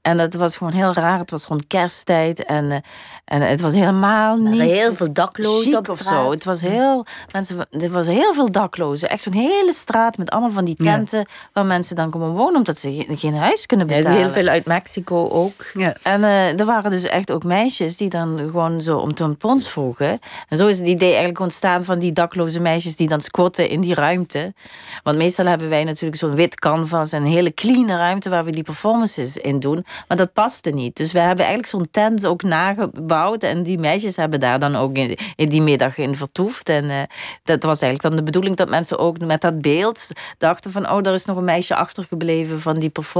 [0.00, 1.18] En dat was gewoon heel raar.
[1.18, 2.78] Het was rond kersttijd en, eh,
[3.24, 4.58] en het was helemaal er niet.
[4.58, 6.24] waren heel veel daklozen op of straat.
[6.24, 6.30] zo.
[6.30, 7.04] Het was heel.
[7.32, 9.08] Mensen, er was heel veel daklozen.
[9.10, 10.94] Echt zo'n hele straat met allemaal van die Ja.
[10.94, 11.26] tenten.
[11.52, 14.22] Waar mensen dan komen wonen omdat ze geen, geen huis kunnen Ja, er betalen.
[14.22, 15.66] heel veel uit Mexico ook.
[15.74, 15.94] Ja.
[16.02, 20.18] En eh, er waren dus echt ook meisjes die dan gewoon zo om tampons vroegen.
[20.48, 23.80] En zo is het idee eigenlijk ontstaan van die dakloze meisjes die dan squatten in
[23.80, 24.54] die ruimte.
[25.02, 28.50] Want meestal hebben wij natuurlijk zo'n wit canvas en een hele clean ruimte waar we
[28.50, 29.84] die performances in doen.
[30.08, 30.96] Maar dat paste niet.
[30.96, 33.42] Dus we hebben eigenlijk zo'n tent ook nagebouwd.
[33.42, 36.68] En die meisjes hebben daar dan ook in, in die middag in vertoefd.
[36.68, 36.96] En eh,
[37.44, 40.06] dat was eigenlijk dan de bedoeling dat mensen ook met dat beeld
[40.38, 40.90] dachten van...
[40.90, 43.16] oh, er is nog een meisje achtergebleven van die performance.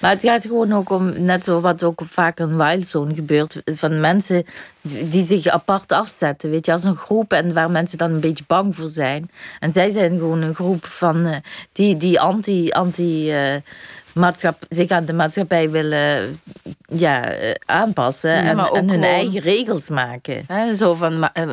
[0.00, 4.00] Maar het gaat gewoon ook om, net zo wat ook vaak in Wildzone gebeurt, van
[4.00, 4.44] mensen
[4.82, 8.44] die zich apart afzetten, weet je, als een groep en waar mensen dan een beetje
[8.46, 9.30] bang voor zijn.
[9.60, 11.36] En zij zijn gewoon een groep van eh,
[11.72, 13.54] die, die anti, anti eh,
[14.14, 16.36] maatschap, zich aan de maatschappij willen
[16.88, 20.44] ja, eh, aanpassen en, hun gewoon- eigen regels maken.
[20.46, 21.48] Hè, zo van, eh,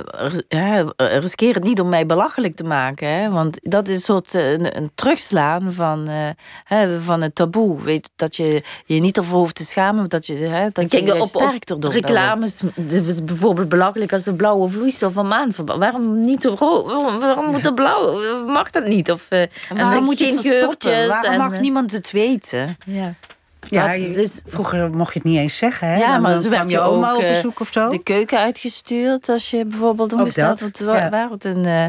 [0.47, 3.07] ja, eh, riskeer het niet om mij belachelijk te maken.
[3.07, 3.29] Hè?
[3.29, 6.07] Want dat is een soort een, een terugslaan van,
[6.63, 7.81] hè, van het taboe.
[7.81, 10.09] Weet, dat je je niet ervoor hoeft te schamen.
[10.09, 12.61] Dat je, hè, dat je Kijk, juist op, op sterk erdoor reclames
[13.05, 16.85] is bijvoorbeeld belachelijk als de blauwe vloeistof van maan Waarom niet rood?
[16.85, 18.45] Waarom, waarom moet dat blauw?
[18.45, 19.11] Mag dat niet?
[19.11, 22.48] Of, En waarom dan moet je geen geurtjes Waarom en, mag niemand het weten?
[22.85, 23.13] Ja.
[23.61, 25.87] Ja, Dat- dus- vroeger mocht je het niet eens zeggen.
[25.87, 25.97] Hè?
[25.97, 27.89] Ja, Dan- maar kwam werd je je oma ook, op eh, bezoek of zo.
[27.89, 31.09] De keuken uitgestuurd als je bijvoorbeeld Ook ongesteld dat, het wa- ja.
[31.09, 31.31] waren.
[31.31, 31.85] Het een, eh,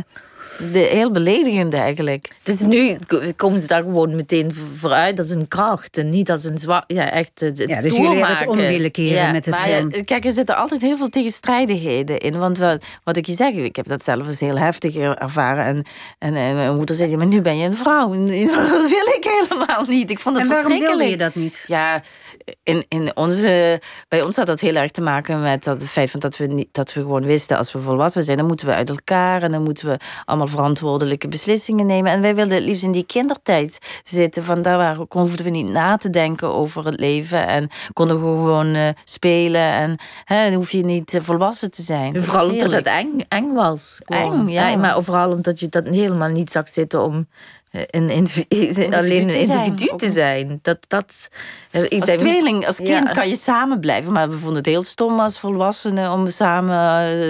[0.72, 2.30] de, heel beledigend eigenlijk.
[2.42, 2.98] Dus nu
[3.36, 6.84] komen ze daar gewoon meteen vooruit als een kracht en niet als een zwaar.
[6.86, 8.70] Ja, echt het, Ja, dus jullie hebben het om maken.
[8.72, 9.32] willen keren Ja.
[9.32, 9.88] met de Maar film.
[9.92, 12.38] ja, kijk, er zitten altijd heel veel tegenstrijdigheden in.
[12.38, 15.64] Want wat, wat ik je zeg, ik heb dat zelf eens heel heftig ervaren.
[15.64, 15.82] En,
[16.18, 18.08] en, en mijn moeder zei, ja, maar nu ben je een vrouw.
[18.10, 18.28] Dat
[18.90, 20.10] wil ik helemaal niet.
[20.10, 21.10] Ik vond het En waarom wilde verschrikkelijk.
[21.10, 21.64] je dat niet?
[21.66, 22.02] Ja,
[22.70, 26.10] in, in onze, bij ons had dat heel erg te maken met dat het feit
[26.10, 27.56] van dat, we niet, dat we gewoon wisten...
[27.56, 29.42] als we volwassen zijn, dan moeten we uit elkaar...
[29.42, 32.12] en dan moeten we allemaal verantwoordelijke beslissingen nemen.
[32.12, 34.44] En wij wilden het liefst in die kindertijd zitten.
[34.44, 37.46] Van daar waren, hoefden we niet na te denken over het leven...
[37.46, 39.60] en konden we gewoon eh, spelen.
[39.60, 42.24] En hè, dan hoef je niet eh, volwassen te zijn.
[42.24, 44.00] Vooral omdat het eng, eng was.
[44.04, 44.32] gewoon.
[44.32, 44.76] Eng, ja.
[44.76, 47.26] Maar vooral omdat je dat helemaal niet zag zitten om
[47.70, 49.64] een individu, alleen een te zijn.
[49.64, 50.58] individu te zijn.
[50.62, 51.28] Dat, dat,
[51.70, 53.14] eh, ik Als tweeling, als kind Ja.
[53.14, 54.12] kan je samen blijven.
[54.12, 56.12] Maar we vonden het heel stom als volwassenen...
[56.12, 56.76] om samen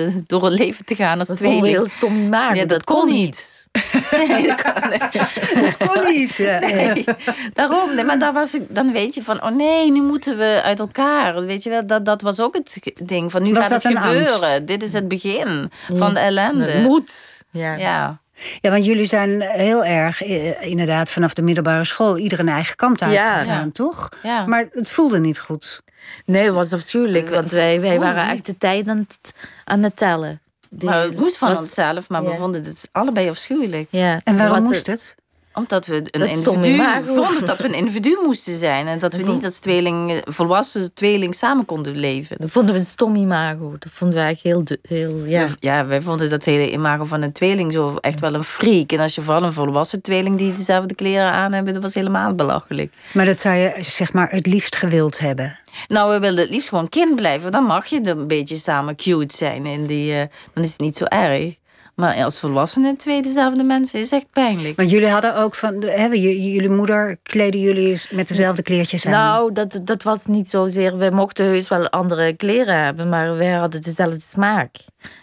[0.06, 1.66] eh, door een leven te gaan als Dat tweeling.
[1.66, 2.54] heel stom imago.
[2.54, 3.68] Ja, dat kon niet.
[4.10, 5.08] Nee, dat kan niet.
[5.54, 6.34] Dat kon niet.
[6.34, 6.58] ja.
[6.58, 7.04] Nee,
[7.52, 7.94] daarom.
[7.94, 10.78] Nee, maar daar was ik, dan weet je van, oh nee, nu moeten we uit
[10.78, 11.44] elkaar.
[11.44, 13.98] Weet je wel, dat, dat was ook het ding van, nu Was gaat dat het
[14.02, 14.32] gebeuren.
[14.42, 14.66] angst?
[14.66, 16.70] Dit is het begin van de ellende.
[16.70, 17.42] Het moet.
[17.50, 17.74] Ja.
[17.74, 18.20] Ja.
[18.60, 22.18] Ja, want jullie zijn heel erg, eh, inderdaad, vanaf de middelbare school...
[22.18, 23.68] ieder een eigen kant uitgegaan, Ja.
[23.72, 24.08] toch?
[24.22, 24.46] Ja.
[24.46, 25.82] Maar het voelde niet goed.
[26.24, 27.28] Nee, het was afschuwelijk.
[27.28, 30.40] Want wij, wij waren echt de tijd aan het, aan het tellen.
[30.70, 33.86] Die- Maar het moest van was- onszelf, maar we vonden het allebei afschuwelijk.
[33.90, 34.20] Ja.
[34.24, 35.14] En waarom Was moest het?
[35.52, 38.86] Omdat we een individu vonden dat we een individu moesten zijn.
[38.86, 42.36] En dat we niet als tweeling, volwassen tweeling samen konden leven.
[42.38, 43.76] Dat vonden we een stom imago.
[43.78, 44.78] Dat vonden we eigenlijk heel...
[44.98, 45.46] heel ja.
[45.60, 48.92] ja, wij vonden dat hele imago van een tweeling zo echt wel een freak.
[48.92, 51.72] En als je vooral een volwassen tweeling die dezelfde kleren aan hebben...
[51.72, 52.92] dat was helemaal belachelijk.
[53.12, 55.58] Maar dat zou je zeg maar het liefst gewild hebben?
[55.88, 57.52] Nou, we wilden het liefst gewoon kind blijven.
[57.52, 59.66] Dan mag je een beetje samen cute zijn.
[59.66, 60.22] En die, uh,
[60.54, 61.58] dan is het niet zo erg.
[62.00, 64.76] Maar als volwassenen twee dezelfde mensen is echt pijnlijk.
[64.76, 69.12] Want jullie hadden ook van, hebben jullie moeder kleden jullie met dezelfde kleertjes aan?
[69.12, 70.98] Nou, dat, dat was niet zozeer.
[70.98, 74.76] We mochten heus wel andere kleren hebben, maar wij hadden dezelfde smaak.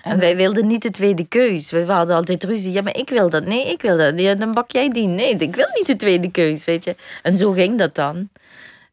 [0.03, 1.71] En wij wilden niet de tweede keus.
[1.71, 2.71] We hadden altijd ruzie.
[2.71, 3.45] Ja, maar ik wil dat.
[3.45, 4.19] Nee, ik wil dat.
[4.19, 5.07] Ja, dan bak jij die.
[5.07, 6.95] Nee, ik wil niet de tweede keus, weet je.
[7.23, 8.29] En zo ging dat dan.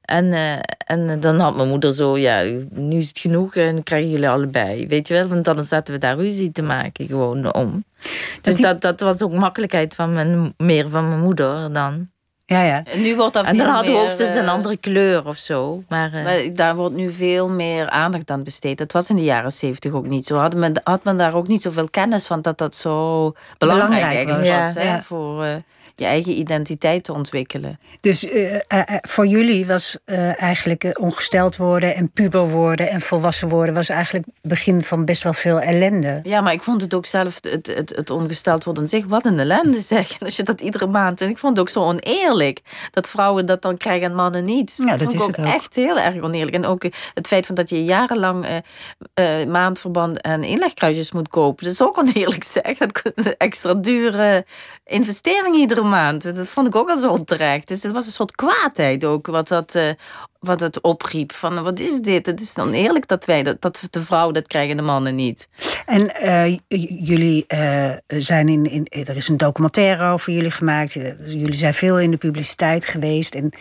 [0.04, 0.52] En, uh,
[0.86, 4.28] en dan had mijn moeder zo, ja, nu is het genoeg en dan krijgen jullie
[4.28, 4.86] allebei.
[4.86, 7.84] Weet je wel, want dan zaten we daar ruzie te maken gewoon om.
[8.00, 12.08] Dus, dus dat, dat was ook makkelijkheid van mijn, meer van mijn moeder dan.
[12.46, 12.82] Ja, ja.
[12.84, 15.82] En nu wordt dat En dan hadden we ook eens een andere kleur of zo.
[15.88, 18.78] Maar, uh, maar, daar wordt nu veel meer aandacht aan besteed.
[18.78, 20.36] Dat was in de jaren zeventig ook niet zo.
[20.36, 24.28] Had men, had men daar ook niet zoveel kennis van dat dat zo belangrijk, belangrijk
[24.28, 24.74] eigenlijk was.
[24.74, 25.54] hè, voor, uh,
[25.94, 27.78] je eigen identiteit te ontwikkelen.
[28.00, 28.58] Dus uh, uh,
[29.00, 29.98] voor jullie was
[30.36, 35.22] eigenlijk ongesteld worden en puber worden en volwassen worden was eigenlijk het begin van best
[35.22, 36.18] wel veel ellende.
[36.22, 39.38] Ja, maar ik vond het ook zelf het, het, het ongesteld worden zich wat een
[39.38, 40.20] ellende zeg.
[40.20, 41.20] Als je dat iedere maand.
[41.20, 44.74] En ik vond het ook zo oneerlijk dat vrouwen dat dan krijgen en mannen niet.
[44.76, 46.56] Ja, dat, is ik ook, het ook echt heel erg oneerlijk.
[46.56, 46.82] En ook
[47.14, 48.62] het feit van dat je jarenlang
[49.48, 51.64] maandverband en inlegkruisjes moet kopen.
[51.64, 52.78] Dat is ook oneerlijk zeg.
[52.78, 53.02] Dat
[53.36, 54.44] extra dure
[54.84, 56.22] investering iedere maand.
[56.22, 57.68] Dat vond ik ook al zo onterecht.
[57.68, 59.82] Dus het was een soort kwaadheid ook, wat dat, uh,
[60.38, 61.32] wat het opriep.
[61.32, 62.26] Van wat is dit?
[62.26, 65.48] Het is dan eerlijk dat wij dat, dat de vrouwen dat krijgen, de mannen niet.
[65.86, 66.58] En uh,
[67.06, 68.86] jullie uh, zijn in, in.
[69.06, 70.92] Er is een documentaire over jullie gemaakt.
[70.92, 73.34] Jullie zijn veel in de publiciteit geweest.
[73.34, 73.52] En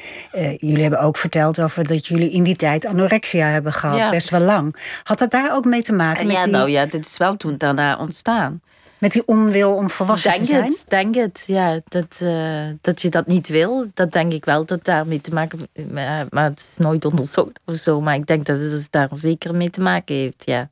[0.58, 3.98] jullie hebben ook verteld over dat jullie in die tijd anorexia hebben gehad.
[3.98, 4.10] Ja.
[4.10, 4.76] Best wel lang.
[5.04, 6.28] Had dat daar ook mee te maken?
[6.28, 6.54] Ja, met die...
[6.54, 8.62] nou ja, dit is wel toen daarna ontstaan
[9.04, 10.64] met die onwil om volwassen denk te zijn?
[10.64, 11.80] Het, denk het, ja.
[11.84, 15.60] Dat, uh, dat je dat niet wil, dat denk ik wel dat daarmee te maken
[15.74, 15.92] heeft.
[16.32, 18.02] Maar het is nooit onderzocht of zo.
[18.02, 20.70] Maar ik denk dat het daar zeker mee te maken heeft, ja.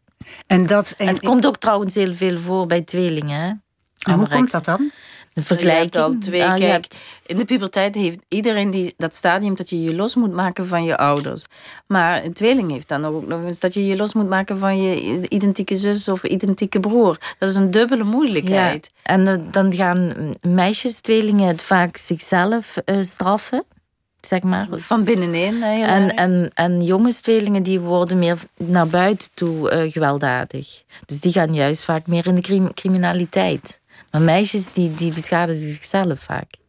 [0.47, 3.63] En, dat, en, en het komt ook trouwens heel veel voor bij tweelingen.
[3.99, 4.91] En hoe komt dat dan?
[5.33, 6.03] De vergelijking.
[6.03, 9.95] al twee, ah, kijk, in de puberteit heeft iedereen die, dat stadium dat je je
[9.95, 11.45] los moet maken van je ouders.
[11.87, 14.81] Maar een tweeling heeft dan ook nog eens dat je je los moet maken van
[14.81, 17.17] je identieke zus of identieke broer.
[17.39, 18.91] Dat is een dubbele moeilijkheid.
[18.93, 19.13] Ja.
[19.13, 23.63] En dan gaan meisjes, tweelingen het vaak zichzelf uh, straffen.
[24.21, 24.67] Zeg maar.
[24.71, 25.63] Van binnenin.
[25.63, 30.83] En, en, en jongenstweelingen die worden meer naar buiten toe uh, gewelddadig.
[31.05, 33.80] Dus die gaan juist vaak meer in de crim criminaliteit.
[34.11, 36.59] Maar meisjes die, die beschadigen zichzelf vaak.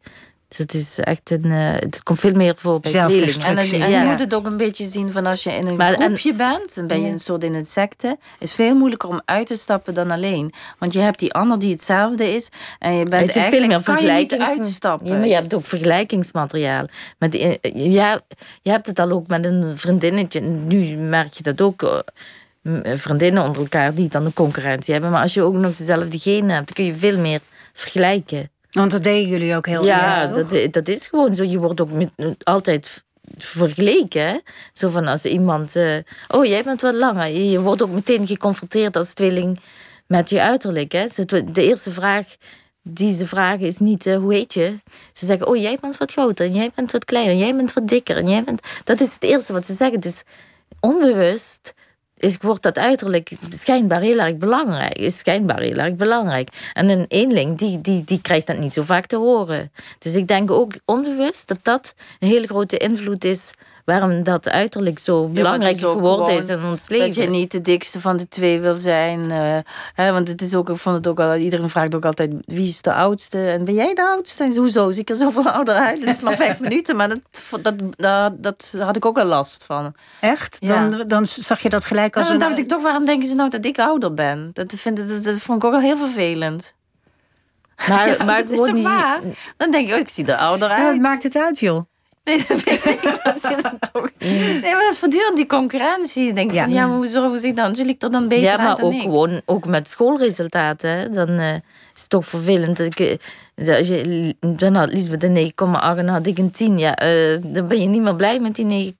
[0.52, 1.44] Dus het is echt een.
[1.44, 3.42] Uh, het komt veel meer voor bij tweelingen.
[3.42, 5.92] En, en, je moet het ook een beetje zien van als je in een maar,
[5.94, 8.18] groepje en, bent, dan ben je een soort in insecten.
[8.38, 10.52] is veel moeilijker om uit te stappen dan alleen.
[10.78, 12.48] Want je hebt die ander die hetzelfde is.
[12.78, 14.44] En je bent eigenlijk kan vergelijkings...
[14.44, 15.06] je niet uitstappen.
[15.06, 16.86] Ja, maar je hebt ook vergelijkingsmateriaal.
[17.18, 18.20] Met die, ja,
[18.62, 20.40] je hebt het al ook met een vriendinnetje.
[20.40, 22.02] Nu merk je dat ook
[22.84, 25.10] vriendinnen onder elkaar die dan een concurrentie hebben.
[25.10, 27.40] Maar als je ook nog dezelfde genen hebt, dan kun je veel meer
[27.72, 28.50] vergelijken.
[28.70, 31.44] Want dat deden jullie ook heel ja, erg, dat, dat is gewoon zo.
[31.44, 32.10] Je wordt ook met,
[32.42, 33.04] altijd
[33.36, 34.26] vergeleken.
[34.26, 34.38] Hè?
[34.72, 35.76] Zo van als iemand...
[35.76, 35.96] Uh,
[36.28, 37.26] oh, jij bent wat langer.
[37.26, 39.60] Je wordt ook meteen geconfronteerd als tweeling
[40.06, 40.92] met je uiterlijk.
[40.92, 41.06] Hè?
[41.26, 42.26] De eerste vraag
[42.82, 44.74] die ze vragen is niet uh, hoe heet je.
[45.12, 46.46] Ze zeggen, oh, jij bent wat groter.
[46.46, 47.32] En jij bent wat kleiner.
[47.32, 48.16] En jij bent wat dikker.
[48.16, 48.60] En jij bent...
[48.84, 50.00] Dat is het eerste wat ze zeggen.
[50.00, 50.22] Dus
[50.80, 51.74] onbewust
[52.22, 54.98] is, wordt dat uiterlijk schijnbaar heel erg belangrijk.
[54.98, 56.48] Is schijnbaar heel erg belangrijk.
[56.72, 59.72] En een eenling, die, die, die krijgt dat niet zo vaak te horen.
[59.98, 63.52] Dus ik denk ook onbewust dat dat een hele grote invloed is
[63.84, 67.06] waarom dat uiterlijk zo belangrijk ja, geworden is in ons leven.
[67.06, 69.20] Dat je niet de dikste van de twee wil zijn.
[69.20, 69.58] Uh,
[69.94, 72.68] hè, want het is ook, ik vond het ook al, iedereen vraagt ook altijd wie
[72.68, 73.50] is de oudste?
[73.50, 74.44] En ben jij de oudste?
[74.44, 76.04] En hoezo zie ik er zoveel ouder uit?
[76.04, 77.20] Het is maar vijf minuten, maar dat,
[77.62, 79.94] dat, dat, dat, had ik ook al last van.
[80.20, 80.56] Echt?
[80.60, 81.04] Dan, ja.
[81.04, 82.48] dan zag je dat gelijk als ja, dan een...
[82.48, 84.50] dacht ik toch, waarom denken ze nou dat ik ouder ben?
[84.52, 86.74] Dat, vind, dat, dat vond ik ook al heel vervelend.
[87.88, 89.20] Maar, ja, maar is toch waar?
[89.56, 90.94] Dan denk ik, oh, ik zie er ouder uit.
[90.94, 91.90] Ja, maakt het uit, joh.
[92.24, 93.00] Nee, dat weet ik
[93.92, 94.10] toch.
[94.18, 96.28] Nee, maar voortdurend die concurrentie.
[96.28, 96.64] Ik denk ja.
[96.64, 97.76] van, ja, maar hoe zorgen ze dan?
[97.76, 99.00] Zul ik er dan beter Ja, maar ook ik?
[99.00, 101.12] gewoon ook met schoolresultaten.
[101.12, 101.60] Dan uh, is
[102.00, 102.76] het toch vervelend.
[102.76, 103.20] Dat ik,
[103.56, 106.78] als je, dan had Lisbeth een 9,8 en dan had ik een 10.
[106.78, 108.96] Ja, uh, dan ben je niet meer blij met die 9,8.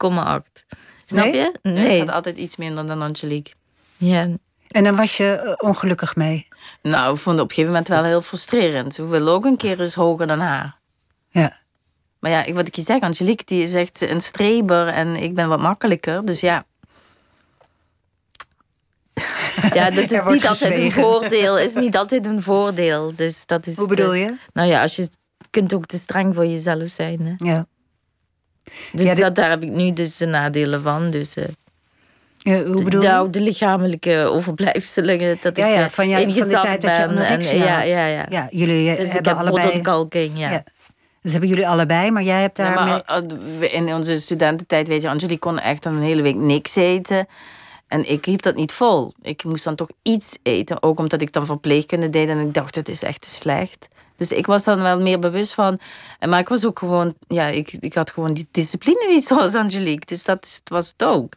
[1.05, 1.37] Snap nee?
[1.37, 1.53] je?
[1.63, 1.75] Nee.
[1.75, 2.01] nee.
[2.01, 3.53] Ik had altijd iets minder dan Angelique.
[3.97, 4.29] Ja.
[4.69, 6.49] En dan was je ongelukkig mee?
[6.83, 8.97] Nou, ik vond het op een gegeven moment wel heel frustrerend.
[8.97, 10.79] We willen ook een keer eens hoger dan haar.
[11.29, 11.61] Ja.
[12.23, 15.49] Maar ja, wat ik je zeg, Angelique, die is echt een streber en ik ben
[15.49, 16.25] wat makkelijker.
[16.25, 16.65] Dus ja.
[19.75, 21.59] Ja, dat is niet altijd een voordeel.
[21.59, 23.13] Is niet altijd een voordeel.
[23.17, 24.37] Dus dat is Hoe bedoel je?
[24.53, 25.09] nou ja, als je
[25.51, 27.21] kunt ook te streng voor jezelf zijn.
[27.21, 27.49] Hè?
[27.49, 27.67] Ja.
[28.93, 31.11] Dus Ja, dit- dat, daar heb ik nu dus de nadelen van.
[31.11, 31.45] Dus, eh,
[32.37, 33.09] Ja, hoe bedoel je?
[33.09, 35.39] nou, de lichamelijke overblijfselen.
[35.41, 37.17] Dat ja, ik ja, eh, van, ja, van de ingezakt tijd dat je ben.
[37.27, 38.27] En, ja, ja, ja.
[38.29, 40.31] ja, jullie eh, Dus ik hebben heb allebei...
[40.35, 40.65] ja.
[41.23, 42.87] Dat hebben jullie allebei, maar jij hebt Ja, daar...
[42.87, 43.23] maar
[43.61, 47.27] eh, in onze studententijd, weet je, Angelique kon echt een hele week niks eten.
[47.87, 49.13] En ik hield dat niet vol.
[49.23, 50.83] Ik moest dan toch iets eten.
[50.83, 53.89] Ook omdat ik dan verpleegkunde deed en ik dacht, het is echt te slecht.
[54.17, 55.79] Dus ik was dan wel meer bewust van.
[56.19, 59.55] en Maar ik was ook gewoon, ja, ik, ik had gewoon die discipline niet zoals
[59.55, 60.07] Angelique.
[60.07, 61.35] Dus dat was het ook.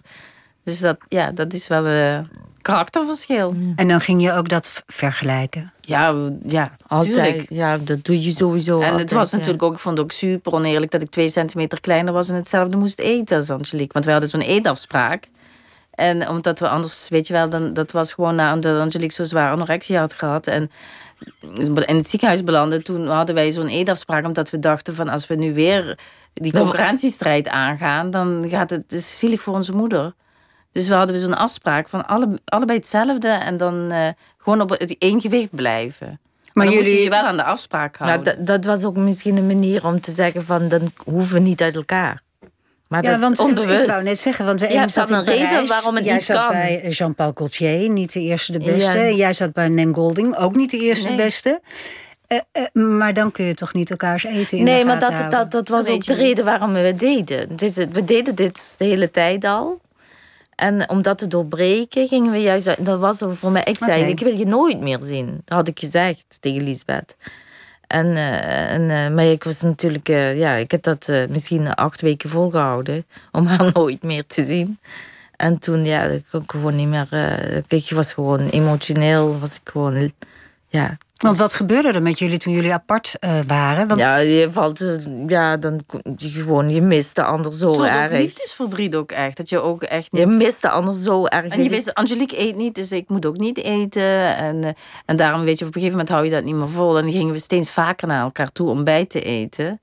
[0.64, 2.30] Dus dat, ja, dat is wel een
[2.66, 3.54] karakterverschil.
[3.76, 5.72] En dan ging je ook dat vergelijken.
[5.82, 7.14] Ja, ja, Altijd.
[7.14, 7.46] tuurlijk.
[7.50, 8.82] Ja, dat doe je sowieso.
[8.82, 9.38] En het was ja.
[9.38, 12.36] natuurlijk ook, ik vond het ook super oneerlijk dat ik twee centimeter kleiner was en
[12.36, 13.94] hetzelfde moest eten als Angelique.
[13.94, 15.28] Want wij hadden zo'n eetafspraak.
[15.92, 19.24] En omdat we anders, weet je wel, dan, dat was gewoon na omdat Angelique zo
[19.24, 20.48] zwaar anorexia had gehad.
[20.48, 20.72] En
[21.86, 24.26] in het ziekenhuis belandde, toen hadden wij zo'n eetafspraak.
[24.26, 25.98] Omdat we dachten van als we nu weer
[26.34, 30.14] die concurrentiestrijd aangaan, dan gaat het, het is zielig voor onze moeder.
[30.76, 34.08] Dus we hadden zo'n afspraak van alle, allebei hetzelfde en dan eh,
[34.38, 36.08] gewoon op het één gewicht blijven.
[36.08, 36.18] Maar,
[36.54, 38.24] Maar dan moet jullie- je je wel aan de afspraak houden.
[38.24, 41.62] dat, dat was ook misschien een manier om te zeggen van dan hoeven we niet
[41.62, 42.24] uit elkaar.
[42.88, 43.86] Maar Ja, dat want is ik onbewust.
[43.88, 46.50] wou net zeggen, want de hebt zat een reden waarom het jij niet zat kan.
[46.50, 48.98] bij Jean-Paul Gaultier, niet de eerste de beste.
[49.00, 49.10] Ja.
[49.16, 51.18] Jij zat bij Nem Golding, ook niet de eerste Nee.
[51.18, 51.62] de beste.
[52.28, 55.10] Eh, eh, maar dan kun je toch niet elkaars eten in Nee, de maar gaten
[55.10, 55.40] dat, houden?
[55.40, 57.48] dat, dat was Dat ook de reden waarom we het deden.
[57.92, 59.82] We deden dit de hele tijd al.
[60.56, 62.68] En om dat te doorbreken gingen we juist...
[62.68, 63.64] uit- Dat was voor mij...
[63.64, 65.42] Ik zei, ik wil je nooit meer zien.
[65.46, 67.16] Dat had ik gezegd tegen Lisbeth.
[67.88, 70.10] En, eh, en, eh, maar ik was natuurlijk...
[70.10, 73.06] eh, ja, ik heb dat misschien acht weken volgehouden.
[73.32, 74.80] Om haar nooit meer te zien.
[75.36, 77.08] En toen, ja, ik kon gewoon niet meer...
[77.68, 80.12] ik was gewoon emotioneel, was ik gewoon...
[80.68, 83.88] Ja, Want wat gebeurde er met jullie toen jullie apart eh, waren?
[83.88, 85.82] Want ja, je valt, eh, ja, dan
[86.18, 88.12] je gewoon, je mist de ander zo Zo erg.
[88.12, 89.38] liefdesverdriet ook echt.
[89.38, 90.22] Dat je ook echt niet...
[90.22, 91.52] Je mist de ander zo erg.
[91.52, 94.36] En je Dat wist, Angelique eet niet, dus ik moet ook niet eten.
[94.36, 94.72] En, eh,
[95.06, 96.98] en daarom weet je, op een gegeven moment hou je dat niet meer vol.
[96.98, 99.80] En dan gingen we steeds vaker naar elkaar toe om bij te eten.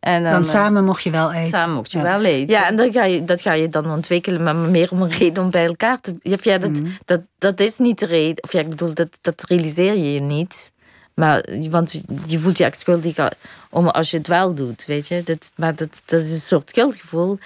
[0.00, 1.48] En dan, dan eh, samen mocht je wel eten.
[1.48, 2.04] samen mocht je Ja.
[2.04, 2.48] wel eten.
[2.48, 5.42] Ja, en dan ga je, dat ga je dan ontwikkelen, maar meer om een reden
[5.42, 6.14] om bij elkaar te...
[6.22, 6.86] Ja, ja, dat, Mhm.
[7.04, 8.42] dat, dat is niet de reden.
[8.42, 10.72] Of ja, ik bedoel, dat, dat realiseer je je niet.
[11.14, 13.16] Maar, want je voelt je echt schuldig
[13.70, 15.22] om als je het wel doet, weet je.
[15.22, 17.38] Dat, maar dat, dat is een soort schuldgevoel.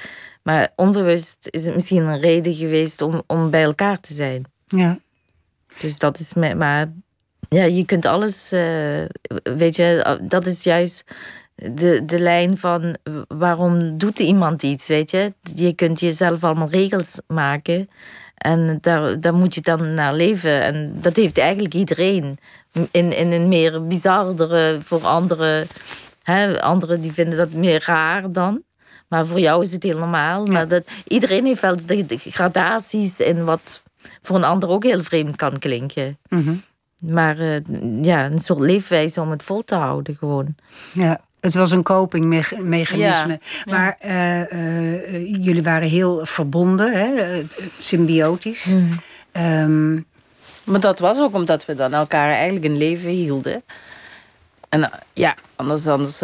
[0.42, 4.42] Maar onbewust is het misschien een reden geweest om, om bij elkaar te zijn.
[4.66, 4.98] Ja.
[5.80, 6.92] Dus dat is me, maar
[7.48, 8.60] ja, je kunt alles, eh,
[9.42, 11.04] weet je, dat is juist
[11.74, 12.96] de, de lijn van
[13.28, 15.34] waarom doet iemand iets, weet je.
[15.54, 17.88] Je kunt jezelf allemaal regels maken
[18.42, 20.62] en daar, daar moet je dan naar leven.
[20.62, 22.38] En dat heeft eigenlijk iedereen
[22.90, 25.66] in, in een meer bizardere, voor anderen,
[26.22, 28.62] hè, anderen die vinden dat meer raar dan.
[29.08, 30.46] Maar voor jou is het heel normaal.
[30.46, 33.82] Maar dat, iedereen heeft wel de, de gradaties in wat
[34.22, 36.18] voor een ander ook heel vreemd kan klinken.
[36.28, 36.54] Mhm.
[36.98, 37.60] Maar eh,
[38.02, 40.54] ja, een soort leefwijze om het vol te houden gewoon.
[40.92, 43.38] Ja, het was een copingmechanisme.
[43.38, 47.14] Ja, Maar eh, eh, jullie waren heel verbonden, hè?
[47.14, 47.44] eh,
[47.78, 48.64] symbiotisch.
[48.64, 49.00] Hmm.
[49.32, 49.94] Ehm,
[50.64, 53.62] Maar dat was ook omdat we dan elkaar eigenlijk in leven hielden.
[54.68, 56.20] En ja, anders, anders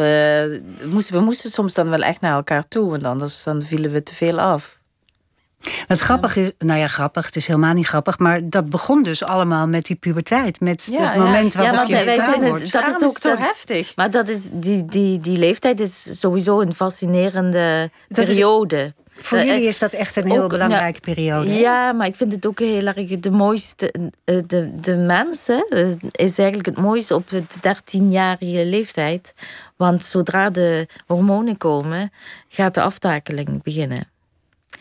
[0.85, 2.91] moesten we moesten soms dan wel echt naar elkaar toe.
[2.91, 4.78] Want anders dan vielen we te veel af.
[5.87, 9.23] Wat grappig is, nou ja, grappig, het is helemaal niet grappig, maar dat begon dus
[9.25, 10.61] allemaal met die puberteit.
[10.61, 11.25] Met Ja, het ja.
[11.25, 12.73] moment Ja, waarop maar je vrouw wordt.
[12.73, 13.93] dat is ook zo heftig.
[13.97, 18.93] Maar dat is, die, die, die leeftijd is sowieso een fascinerende Dat is- periode.
[19.21, 21.49] Voor Eh, jullie is dat echt een heel ook, belangrijke periode.
[21.51, 21.59] hè?
[21.59, 23.93] Ja, maar ik vind het ook heel erg de mooiste.
[24.25, 29.35] eh, De, de mensen eh, is eigenlijk het mooiste op de 13-jarige leeftijd.
[29.77, 32.13] Want zodra de hormonen komen,
[32.49, 34.09] gaat de aftakeling beginnen.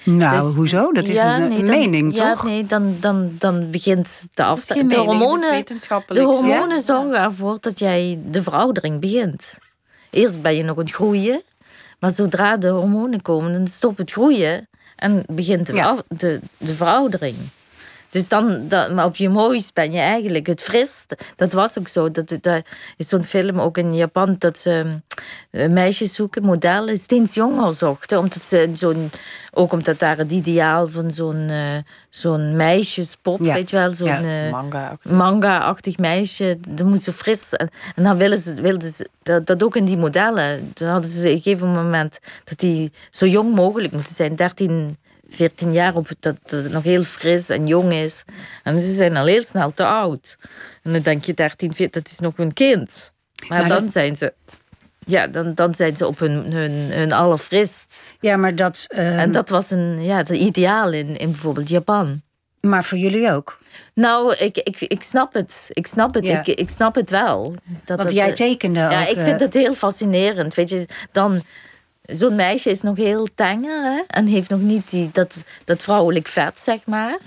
[0.04, 0.92] Nou, Dus- hoezo?
[0.92, 2.44] Dat is Ja, een, nee, een dan- mening, ja, toch?
[2.44, 5.66] nee, dan, dan, dan begint de geen De hormonen,
[6.08, 9.58] de hormonen zorgen ervoor dat jij de veroudering begint.
[10.10, 11.42] Eerst ben je nog aan het groeien,
[12.00, 15.96] maar zodra de hormonen komen, dan stopt het groeien en begint de, Ja.
[16.08, 17.36] de, de veroudering.
[18.10, 21.16] Dus dan, dat, maar op je mooist ben je eigenlijk het frist.
[21.36, 22.12] Dat was ook zo.
[22.12, 22.62] Dat, dat
[22.98, 24.96] is zo'n film ook in Japan dat ze
[25.52, 28.18] uh, meisjes zoeken, modellen, steeds jonger zochten.
[28.20, 29.10] Omdat ze zo'n,
[29.52, 31.58] ook omdat daar het ideaal van zo'n uh,
[32.10, 33.54] zo'n meisjespop, Ja.
[33.54, 34.46] weet je wel, zo'n Ja.
[34.46, 34.98] eh, Manga.
[35.10, 36.58] manga-achtig meisje.
[36.68, 37.54] Dat moet zo fris.
[37.54, 40.72] En, en dan willen ze, wilden ze dat, dat ook in die modellen.
[40.74, 44.36] Toen hadden ze op een gegeven moment dat die zo jong mogelijk moeten zijn.
[44.36, 44.98] 13,
[45.30, 48.24] 14 jaar, op, dat, dat het nog heel fris en jong is.
[48.64, 50.38] En ze zijn al heel snel te oud.
[50.84, 53.14] En dan denk je 13, 14, dat is nog een kind.
[53.48, 54.34] Maar, Maar dan dat- zijn ze...
[55.06, 58.14] Ja, dan, dan zijn ze op hun, hun, hun allerfrist.
[58.20, 58.86] Ja, maar dat.
[58.88, 62.22] eh, En dat was een ja, de ideaal in, in bijvoorbeeld Japan.
[62.62, 63.58] Maar voor jullie ook.
[63.94, 65.68] Nou, ik, ik, ik snap het.
[65.74, 66.26] Ik snap het.
[66.26, 66.40] Ja.
[66.40, 67.56] Ik, ik snap het wel.
[67.86, 69.08] Dat Want het, jij eh, tekende Ja, ook.
[69.10, 70.54] ik eh, vind het heel fascinerend.
[70.56, 71.42] Weet je, dan...
[72.08, 74.02] Zo'n meisje is nog heel tenger hè?
[74.08, 77.20] en heeft nog niet die, dat, dat vrouwelijk vet, zeg maar.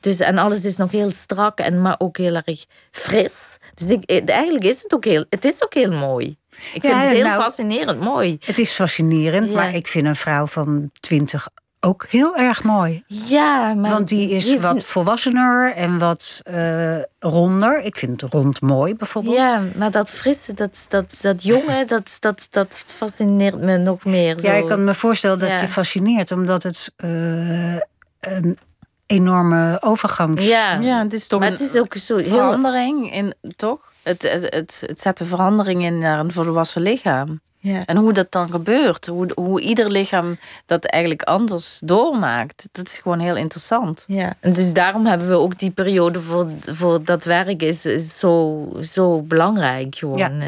[0.00, 3.58] Dus, en alles is nog heel strak, en, maar ook heel erg fris.
[3.74, 6.36] Dus ik, eh, eigenlijk is het ook heel, het is ook heel mooi.
[6.74, 8.36] Ik vind het heel nou- fascinerend mooi.
[8.44, 9.52] Het is fascinerend, Ja.
[9.52, 11.48] maar ik vind een vrouw van 20
[11.80, 13.04] ook heel erg mooi.
[13.06, 13.90] Ja, maar...
[13.90, 17.82] Want die is wat volwassener en wat eh, ronder.
[17.82, 19.36] Ik vind het rond mooi bijvoorbeeld.
[19.36, 24.34] Ja, maar dat frisse, dat, dat, dat jonge, dat, dat, dat fascineert me nog meer.
[24.34, 24.58] Ja, zo.
[24.58, 25.60] ik kan me voorstellen dat Ja.
[25.60, 27.74] je fascineert, omdat het eh,
[28.20, 28.58] een
[29.06, 30.46] enorme overgangs...
[30.46, 32.28] Ja, Ja, het is toch maar een het is ook zo heel...
[32.30, 33.92] verandering in, toch?
[34.02, 37.40] Het, het, het, het zet de verandering in naar een volwassen lichaam.
[37.60, 37.84] Ja.
[37.84, 42.98] En hoe dat dan gebeurt, hoe, hoe ieder lichaam dat eigenlijk anders doormaakt, dat is
[42.98, 44.04] gewoon heel interessant.
[44.06, 48.18] Ja, en dus daarom hebben we ook die periode voor, voor dat werk is, is
[48.18, 50.18] zo, zo belangrijk gewoon.
[50.18, 50.30] Ja.
[50.30, 50.46] eh,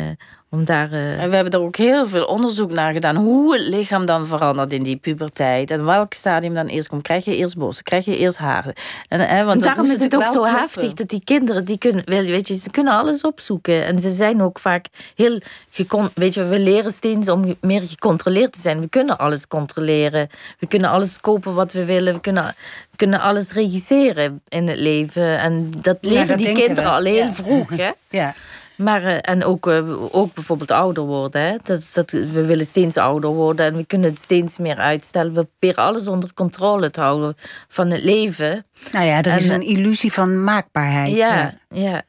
[0.53, 0.93] om daar...
[0.93, 3.17] eh, En we hebben er ook heel veel onderzoek naar gedaan.
[3.17, 5.71] Hoe het lichaam dan verandert in die puberteit.
[5.71, 7.03] En welk stadium dan eerst komt.
[7.03, 7.85] Krijg je eerst borsten?
[7.85, 8.73] Krijg je eerst haren?
[9.09, 11.79] En, hè, want en dat daarom is het ook zo heftig dat die kinderen, die
[11.79, 13.85] kunnen, weet je, ze kunnen alles opzoeken.
[13.87, 15.41] En ze zijn ook vaak heel,
[15.71, 18.81] gecon, weet je, we leren steeds om meer gecontroleerd te zijn.
[18.81, 20.29] We kunnen alles controleren.
[20.59, 22.15] We kunnen alles kopen wat we willen.
[22.15, 22.45] We kunnen,
[22.91, 25.39] we kunnen alles regisseren in het leven.
[25.39, 26.91] En dat leren dat die kinderen we.
[26.91, 27.33] al heel Ja.
[27.33, 27.91] vroeg, hè.
[28.21, 28.35] Ja.
[28.77, 31.43] Maar, eh, en ook, eh, ook bijvoorbeeld ouder worden.
[31.43, 31.57] Hè?
[31.63, 35.35] Dat, dat, we willen steeds ouder worden en we kunnen het steeds meer uitstellen.
[35.35, 37.37] We proberen alles onder controle te houden
[37.69, 38.67] van het leven.
[38.93, 41.17] Nou ja, er is En, een illusie van maakbaarheid.
[41.17, 42.03] Ja, ja.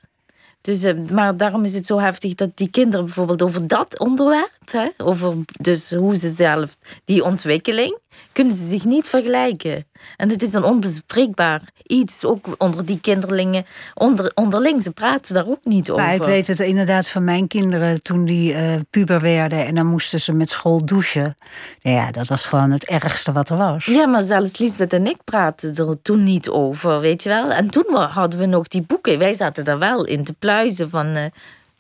[0.62, 4.72] Dus, eh, maar daarom is het zo heftig dat die kinderen bijvoorbeeld over dat onderwerp,
[4.72, 7.98] hè, over dus hoe ze zelf, die ontwikkeling,
[8.32, 9.86] kunnen ze zich niet vergelijken.
[10.18, 14.84] En het is een onbespreekbaar iets, ook onder die kinderlingen, onder, onderling.
[14.84, 16.04] Ze praten daar ook niet over.
[16.04, 19.86] Maar ik weet het inderdaad van mijn kinderen toen die eh, puber werden en dan
[19.86, 21.38] moesten ze met school douchen.
[21.82, 23.86] Nou ja, dat was gewoon het ergste wat er was.
[23.86, 27.52] Ja, maar zelfs Lisbeth en ik praten er toen niet over, weet je wel.
[27.52, 29.20] En toen hadden we nog die boeken.
[29.20, 31.06] Wij zaten daar wel in te pluizen van...
[31.06, 31.26] eh,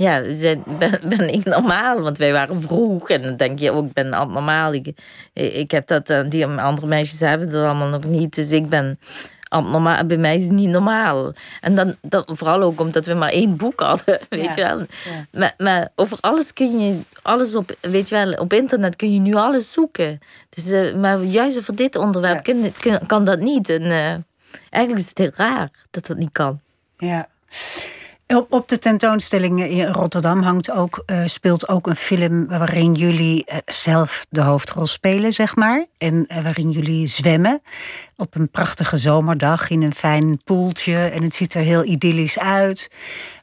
[0.02, 2.02] ja, zijn, ben, ben ik normaal?
[2.02, 3.10] Want wij waren vroeg.
[3.10, 4.74] En dan denk je ook, ik ben abnormaal.
[4.74, 4.92] Ik,
[5.34, 8.36] ik heb dat, eh, die andere meisjes hebben dat allemaal nog niet.
[8.36, 9.00] Dus ik ben
[9.48, 10.06] abnormaal.
[10.06, 11.34] Bij mij is het niet normaal.
[11.62, 14.86] En dan, dan vooral ook omdat we maar één boek hadden, weet je wel.
[15.32, 19.20] Maar, maar over alles kun je, alles op, weet je wel, op internet kun je
[19.20, 20.20] nu alles zoeken.
[20.50, 22.54] Dus, eh, maar juist over dit onderwerp Ja.
[22.54, 23.70] kun- kun- kan dat niet.
[23.70, 24.16] En eh,
[24.70, 26.60] eigenlijk is het heel raar dat dat niet kan.
[26.98, 27.28] Ja.
[28.36, 33.58] Op, de tentoonstelling in Rotterdam hangt ook, eh, speelt ook een film waarin jullie eh,
[33.66, 35.86] zelf de hoofdrol spelen, zeg maar.
[35.98, 37.62] En eh, waarin jullie zwemmen
[38.18, 40.98] op een prachtige zomerdag in een fijn poeltje.
[40.98, 42.92] En het ziet er heel idyllisch uit.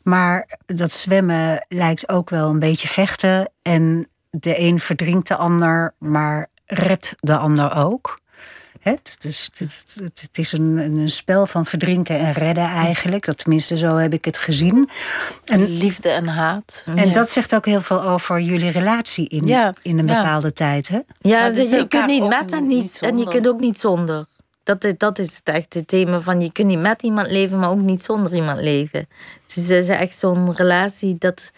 [0.03, 3.51] Maar dat zwemmen lijkt ook wel een beetje vechten.
[3.62, 8.18] En de een verdrinkt de ander, maar redt de ander ook.
[8.81, 9.51] Het is,
[10.21, 13.25] het, is een, een spel van verdrinken en redden eigenlijk.
[13.27, 14.89] Dat, tenminste, zo heb ik het gezien.
[15.45, 16.83] En, Liefde en haat.
[16.97, 17.12] en Ja.
[17.12, 20.16] dat zegt ook heel veel over jullie relatie in, Ja, in een ja.
[20.23, 20.89] bepaalde tijd.
[20.89, 20.99] Hè?
[21.21, 23.29] Ja, dus je kunt niet met en, niet niet, en je zonder.
[23.35, 24.27] kunt ook niet zonder.
[24.62, 27.59] Dat, is- dat is het echt het thema van je kunt niet met iemand leven,
[27.59, 29.09] maar ook niet zonder iemand leven.
[29.47, 31.51] Dus het is echt zo'n relatie dat,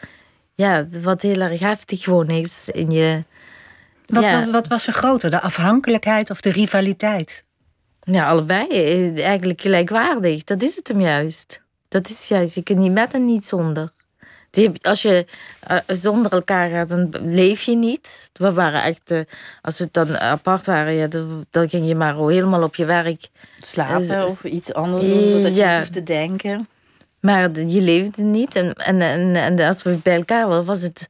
[0.55, 3.25] ja, wat heel erg heftig gewoon is in je.
[4.11, 7.43] Wat, ja, wat, wat was er groter, de afhankelijkheid of de rivaliteit?
[8.03, 10.45] ja, allebei eh, eigenlijk gelijkwaardig.
[10.45, 11.63] Dat is het hem juist.
[11.89, 13.93] Dat is juist, je kunt niet met en niet zonder.
[14.51, 15.27] Die- Als je
[15.67, 18.31] eh, zonder elkaar gaat, dan leef je niet.
[18.33, 19.21] We waren echt, eh,
[19.63, 23.29] als we dan apart waren, ja, dan, dan ging je maar helemaal op je werk.
[23.57, 25.77] Slapen of iets anders doen, zodat je ja.
[25.79, 26.69] hoeft te denken.
[27.21, 28.57] Maar je leefde niet.
[28.57, 31.09] En, en, en, en als we bij elkaar waren, was het.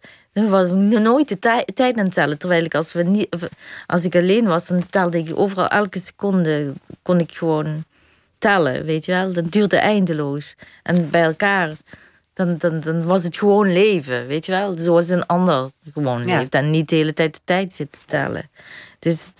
[0.48, 2.38] Was nooit de tij- tijd aan het tellen.
[2.38, 3.36] Terwijl ik als, we niet,
[3.86, 6.72] als ik alleen was, dan telde ik overal elke seconde.
[7.02, 7.84] kon ik gewoon
[8.38, 9.32] tellen, weet je wel.
[9.32, 10.54] Dat duurde eindeloos.
[10.82, 11.72] En bij elkaar,
[12.32, 14.78] dan, dan, dan was het gewoon leven, weet je wel.
[14.78, 16.38] Zoals een ander gewoon Ja.
[16.38, 16.54] leeft.
[16.54, 18.50] En niet de hele tijd de tijd zit te tellen.
[18.98, 19.30] Dus,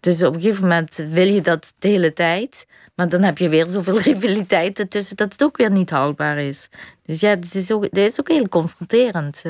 [0.00, 2.66] dus op een gegeven moment wil je dat de hele tijd.
[2.94, 6.68] Maar dan heb je weer zoveel rivaliteit ertussen dat het ook weer niet houdbaar is.
[7.04, 9.42] Dus ja, het is ook, het is ook heel confronterend.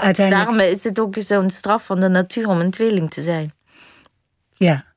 [0.00, 3.52] Uiteindelijk, Daarom is het ook zo'n straf van de natuur om een tweeling te zijn.
[4.56, 4.90] ja.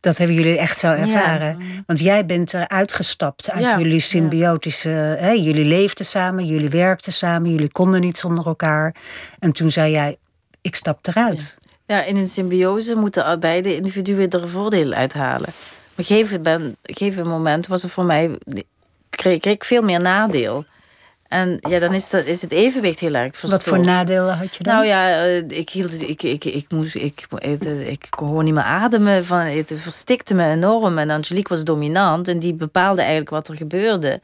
[0.00, 1.58] Dat hebben jullie echt zo ervaren.
[1.86, 4.88] Want jij bent eruit gestapt uit Ja, jullie symbiotische...
[5.18, 7.50] Hè, jullie leefden samen, jullie werkten samen...
[7.50, 8.94] jullie konden niet zonder elkaar.
[9.38, 10.16] En toen zei jij,
[10.60, 11.56] ik stap eruit.
[11.86, 17.66] Ja, in een symbiose moeten beide individuen er voordeel een gegeven, ben, een gegeven moment
[17.66, 18.38] was er voor mij,
[19.10, 20.64] kreeg, kreeg ik veel meer nadeel.
[21.30, 23.64] En ja, dan is, dat, is het evenwicht heel erg verstoord.
[23.64, 24.74] Wat voor nadelen had je dan?
[24.74, 28.54] Nou ja, eh, ik, hield, ik, ik, ik, moest, ik, ik, ik kon gewoon niet
[28.54, 29.24] meer ademen.
[29.24, 30.98] Van, het verstikte me enorm.
[30.98, 34.20] En Angelique was dominant en die bepaalde eigenlijk wat er gebeurde.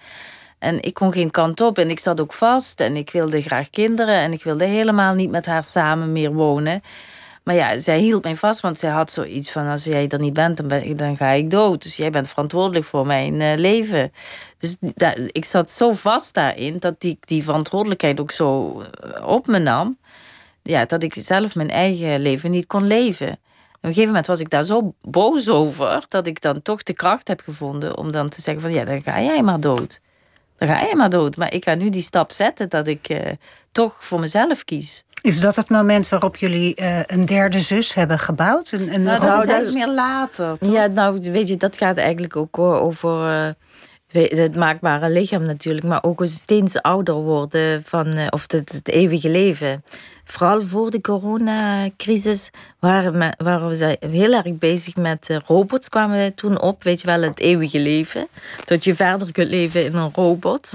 [0.59, 2.81] En ik kon geen kant op en ik zat ook vast.
[2.81, 6.83] En ik wilde graag kinderen en ik wilde helemaal niet met haar samen meer wonen.
[7.47, 9.67] Maar ja, zij hield mij vast, want zij had zoiets van...
[9.67, 11.83] als jij er niet bent, dan, dan ga ik dood.
[11.83, 14.13] Dus jij bent verantwoordelijk voor mijn eh, leven.
[14.59, 14.77] Dus
[15.27, 16.77] ik zat zo vast daarin...
[16.79, 19.99] dat ik die verantwoordelijkheid ook zo eh, op me nam...
[20.63, 23.29] Ja, dat ik zelf mijn eigen leven niet kon leven.
[23.29, 23.39] Op
[23.81, 26.05] een gegeven moment was ik daar zo boos over...
[26.09, 28.73] dat ik dan toch de kracht heb gevonden om dan te zeggen van...
[28.73, 30.01] ja, dan ga jij maar dood.
[30.59, 31.37] Dan ga jij maar dood.
[31.37, 33.33] Maar ik ga nu die stap zetten dat ik eh,
[33.73, 35.05] toch voor mezelf kies.
[35.27, 38.73] Is dat het moment waarop jullie eh, een derde zus hebben gebouwd?
[38.73, 40.59] Een, een Nou, dat is eigenlijk meer later.
[40.59, 40.73] toch?
[40.73, 43.49] Ja, nou, weet je, dat gaat eigenlijk ook over eh,
[44.11, 48.73] we- het maakbare lichaam natuurlijk, maar ook een steeds ouder worden van, eh, of het,
[48.73, 49.85] het eeuwige leven.
[50.25, 52.51] Vooral voor de coronacrisis
[52.81, 57.07] waren, me, waren we heel erg bezig met robots, kwamen we toen op, weet je
[57.07, 58.27] wel, het eeuwige leven.
[58.65, 60.73] Dat je verder kunt leven in een robot.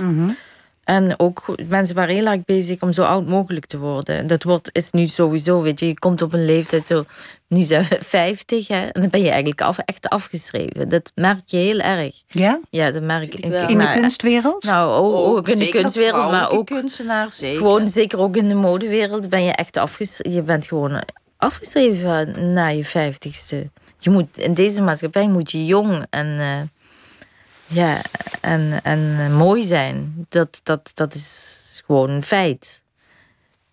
[0.84, 4.18] En ook mensen waren heel erg bezig om zo oud mogelijk te worden.
[4.18, 7.04] En dat wordt, is nu sowieso, weet je, je komt op een leeftijd zo,
[7.48, 10.90] nu zijn we 50, hè, en dan ben je eigenlijk af, echt afgeschreven.
[10.90, 12.22] Dat merk je heel erg.
[12.28, 12.60] Ja?
[12.70, 13.46] Ja, dat merk ik.
[13.46, 13.68] wel.
[13.68, 14.64] In de kunstwereld?
[14.64, 17.58] Nou, ook, ook in de kunstwereld, maar ook kunstenaar, zeker.
[17.58, 20.38] gewoon, zeker ook in de modewereld, ben je echt afgeschreven.
[20.38, 21.04] Je bent gewoon
[21.38, 23.70] afgeschreven na je vijftigste.
[24.00, 26.62] Je moet, in deze maatschappij moet je jong en, eh,
[27.72, 28.02] ja,
[28.42, 30.26] en, en mooi zijn.
[30.30, 32.84] Dat, dat, dat is gewoon een feit.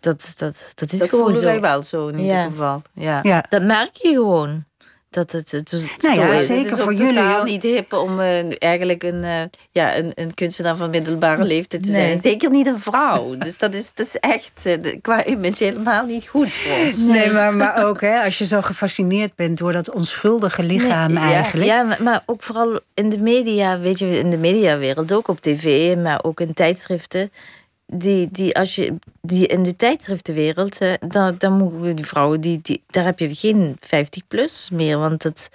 [0.00, 1.48] Dat, dat, dat is dat gewoon voelen zo.
[1.48, 2.22] wij wel zo in Ja.
[2.24, 2.82] ieder geval.
[2.92, 3.20] Ja.
[3.22, 3.44] Ja.
[3.48, 4.64] Dat merk je gewoon.
[5.10, 6.46] Dat het, het, het Nou ja, is.
[6.46, 7.44] zeker Het is voor jullie, hoor.
[7.44, 9.40] niet hip om eh, eigenlijk een, eh,
[9.70, 12.06] ja, een, een kunstenaar van middelbare leeftijd te Nee.
[12.06, 12.20] zijn.
[12.20, 13.34] Zeker niet een vrouw.
[13.44, 16.96] Dus dat is, dat is echt eh, qua image helemaal niet goed voor ons.
[16.98, 21.32] Nee, maar, maar ook hè, als je zo gefascineerd bent door dat onschuldige lichaam Nee,
[21.32, 21.66] eigenlijk.
[21.66, 25.40] Ja, maar, maar ook vooral in de media, weet je, in de mediawereld, ook op
[25.40, 27.30] tv, maar ook in tijdschriften.
[27.92, 32.58] Die, die als je die in de tijdschriftenwereld, eh, dan, dan moeten die vrouwen, die,
[32.62, 34.98] die, daar heb je geen 50 plus meer.
[34.98, 35.48] Want het,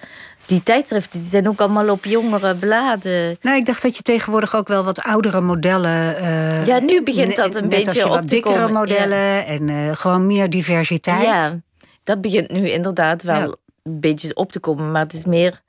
[0.45, 3.37] die tijdschriften die zijn ook allemaal op jongere bladen.
[3.41, 6.15] Nou, ik dacht dat je tegenwoordig ook wel wat oudere modellen.
[6.17, 9.45] eh, Ja, nu begint dat een als beetje je op wat te dikkere komen, modellen
[9.45, 11.23] en eh, gewoon meer diversiteit.
[11.23, 11.59] Ja,
[12.03, 13.55] dat begint nu inderdaad wel Ja.
[13.83, 14.91] een beetje op te komen.
[14.91, 15.61] Maar het is meer,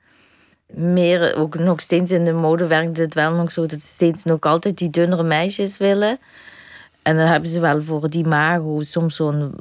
[0.67, 4.23] meer ook nog steeds in de mode werkt het wel nog zo dat ze steeds
[4.23, 6.17] nog altijd die dunnere meisjes willen.
[7.05, 9.55] En dan hebben ze wel voor die mago soms zo'n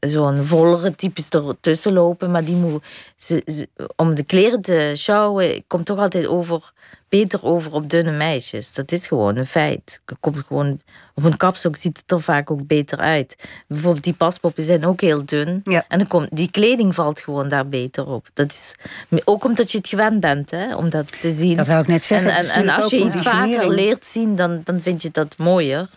[0.00, 2.30] zo'n vollere types ertussen lopen.
[2.30, 2.84] Maar die moet,
[3.16, 6.72] ze, ze- om de kleren te sjouwen, komt toch altijd over,
[7.08, 8.72] beter over op dunne meisjes.
[8.74, 10.00] Dat is gewoon een feit.
[10.20, 10.80] Komt gewoon,
[11.14, 13.48] op een kapstok ziet het er vaak ook beter uit.
[13.68, 15.60] Bijvoorbeeld die paspoppen zijn ook heel dun.
[15.64, 15.84] Ja.
[15.88, 18.28] En dan komt, die kleding valt gewoon daar beter op.
[18.34, 18.74] Dat is,
[19.24, 21.56] ook omdat je het gewend bent hè, om dat te zien.
[21.56, 22.34] Dat wou ik net zeggen.
[22.34, 25.88] En, en, als je iets vaker leert zien, dan, dan vind je dat mooier.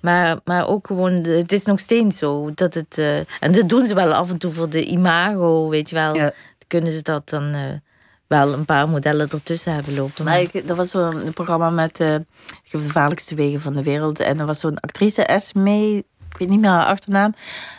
[0.00, 2.98] Maar, maar ook gewoon, het is nog steeds zo dat het.
[2.98, 6.14] eh, en dat doen ze wel af en toe voor de imago, weet je wel.
[6.14, 6.32] Ja.
[6.66, 7.60] Kunnen ze dat dan eh,
[8.26, 10.24] wel een paar modellen ertussen hebben lopen.
[10.24, 12.24] Maar ik, er was zo'n programma met de
[12.64, 14.20] gevaarlijkste wegen van de wereld.
[14.20, 17.34] En er was zo'n actrice, Esme, ik weet niet meer haar achternaam.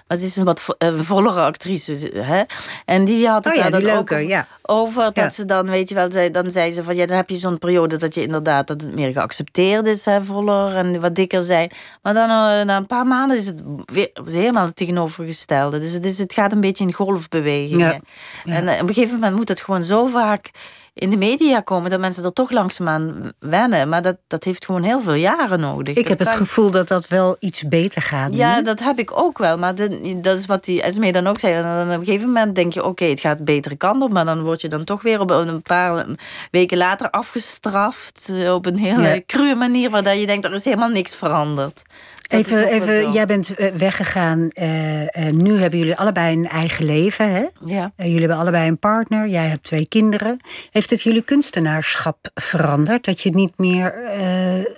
[0.07, 2.11] Maar ze is een wat eh, vollere actrice.
[2.15, 2.41] Hè?
[2.85, 4.47] En die had het Oh ja, daar dan ook over, ja.
[4.61, 5.29] over dat Ja.
[5.29, 7.57] ze dan, weet je wel, zei, dan zei ze van ja, dan heb je zo'n
[7.57, 11.71] periode dat je inderdaad dat het meer geaccepteerd is, hè, voller en wat dikker zijn.
[12.01, 15.79] Maar dan eh, na een paar maanden is het weer helemaal het tegenovergestelde.
[15.79, 18.01] Dus het, is, het gaat een beetje in golfbewegingen.
[18.45, 20.51] En eh, op een gegeven moment moet het gewoon zo vaak
[20.99, 23.89] in de media komen, dat mensen er toch langzaamaan wennen.
[23.89, 25.95] Maar dat, dat heeft gewoon heel veel jaren nodig.
[25.95, 28.35] Ik heb het gevoel dat dat wel iets beter gaat.
[28.35, 29.57] Ja, dat heb ik ook wel.
[29.57, 29.75] Maar
[30.21, 31.53] dat is wat die Esmee dan ook zei.
[31.53, 34.13] En dan op een gegeven moment denk je, oké, het gaat betere kant op.
[34.13, 36.05] Maar dan word je dan toch weer op een paar
[36.51, 38.29] weken later afgestraft.
[38.29, 39.21] Eh, op een hele ja.
[39.25, 41.81] cruwe manier, waar je denkt, er is helemaal niks veranderd.
[42.29, 44.49] Even, even jij bent eh, weggegaan.
[44.53, 47.31] Uh, nu hebben jullie allebei een eigen leven.
[47.31, 47.45] Hè?
[47.65, 47.91] Ja.
[47.95, 49.27] jullie hebben allebei een partner.
[49.27, 50.39] Jij hebt twee kinderen.
[50.71, 53.05] Heeft het jullie kunstenaarschap veranderd?
[53.05, 53.93] Dat je niet meer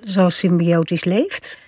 [0.04, 1.60] zo symbiotisch leeft?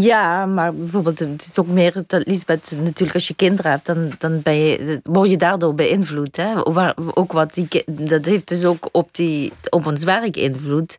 [0.00, 4.12] Ja, maar bijvoorbeeld, het is ook meer dat Lisbeth, natuurlijk, als je kinderen hebt, dan,
[4.18, 6.36] dan ben je, word je daardoor beïnvloed.
[6.36, 6.66] Hè?
[7.14, 10.98] Ook wat die, dat heeft dus ook op, die, op ons werk invloed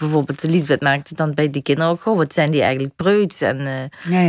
[0.00, 3.40] bijvoorbeeld Lisbeth maakte dan bij die kinderen ook, wat zijn die eigenlijk preuts?
[3.40, 3.82] En, uh,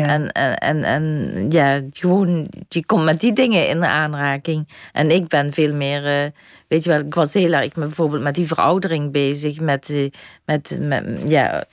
[0.09, 4.67] En, en, en, en, ja, gewoon, je komt met die dingen in aanraking.
[4.91, 6.30] En ik ben veel meer, uh,
[6.72, 10.09] weet je wel, ik was heel erg bijvoorbeeld met die veroudering bezig, met, uh,
[10.45, 11.63] met, met, ja,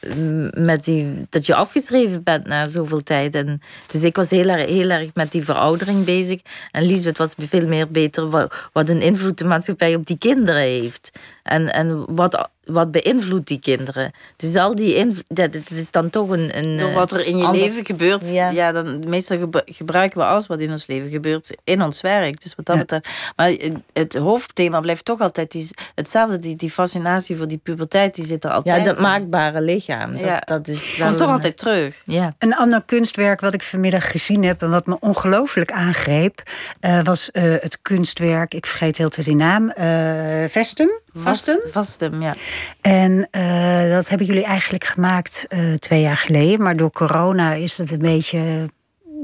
[0.54, 3.34] met die, dat je afgeschreven bent na zoveel tijd.
[3.34, 6.40] En, dus ik was heel erg, heel erg met die veroudering bezig.
[6.70, 10.62] En Lisbeth was veel meer beter wat, wat een invloed de maatschappij op die kinderen
[10.62, 11.18] heeft.
[11.42, 14.10] En, en wat wat beïnvloedt die kinderen?
[14.36, 16.58] Dus al die invloed, dat, is dan toch een.
[16.58, 18.72] een Door wat er in je leven gebeurt, ja.
[18.72, 22.40] dan meestal gebruiken we alles wat in ons leven gebeurt in ons werk.
[22.40, 23.08] Dus wat dat betreft.
[23.36, 23.56] Maar
[23.92, 26.38] het hoofdthema blijft toch altijd die, hetzelfde.
[26.38, 28.76] Die, die fascinatie voor die puberteit, die zit er altijd.
[28.76, 30.12] Ja, dat maakbare lichaam.
[30.12, 30.42] Dat, ja.
[30.44, 32.02] dat is wel Komt toch altijd terug.
[32.04, 32.32] Ja.
[32.38, 36.42] Een ander kunstwerk wat ik vanmiddag gezien heb en wat me ongelooflijk aangreep,
[36.80, 40.90] uh, was uh, het kunstwerk, ik vergeet heel te die naam, uh, Vestum.
[41.12, 41.60] Vastum?
[41.70, 42.34] Vastum, ja.
[42.80, 46.62] En uh, dat hebben jullie eigenlijk gemaakt uh, twee jaar geleden.
[46.62, 48.68] Maar door corona is het een beetje.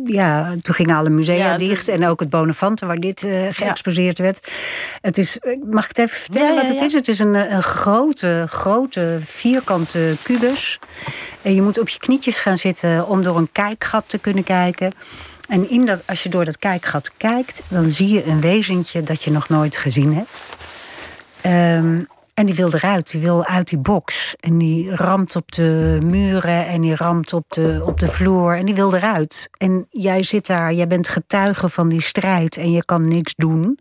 [0.05, 1.89] Ja, toen gingen alle musea ja, dicht.
[1.89, 4.25] En ook het Bonafante, waar dit uh, geëxposeerd ja.
[4.25, 4.53] werd.
[5.01, 5.39] Het is,
[5.71, 6.93] mag ik het even vertellen wat het is?
[6.93, 10.79] Het is een, een grote, grote vierkante kubus.
[11.43, 14.93] En je moet op je knietjes gaan zitten om door een kijkgat te kunnen kijken.
[15.49, 19.23] En in dat, als je door dat kijkgat kijkt, dan zie je een wezentje dat
[19.23, 20.43] je nog nooit gezien hebt.
[21.47, 24.35] Um, en die wil eruit, die wil uit die box.
[24.41, 28.67] En die ramt op de muren en die ramt op de, op de vloer en
[28.67, 29.49] die wil eruit.
[29.59, 33.79] En jij zit daar, jij bent getuige van die strijd en je kan niks doen.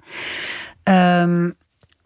[0.83, 1.55] Um,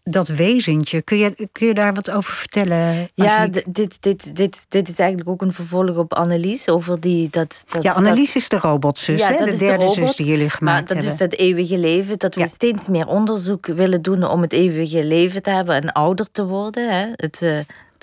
[0.10, 1.02] dat wezentje.
[1.02, 3.10] Kun je, kun je daar wat over vertellen?
[3.14, 6.70] Ja, dit, dit, dit, dit is eigenlijk ook een vervolg op Annelies.
[6.70, 9.46] Over die, dat, dat, ja, Annelies is de robotzus, ja, hè?
[9.46, 11.12] de derde de zus die jullie gemaakt maar dat hebben.
[11.12, 12.18] is dat eeuwige leven.
[12.18, 16.32] Dat we steeds meer onderzoek willen doen om het eeuwige leven te hebben en ouder
[16.32, 17.00] te worden.
[17.00, 17.08] Hè?
[17.16, 17.58] Het, uh,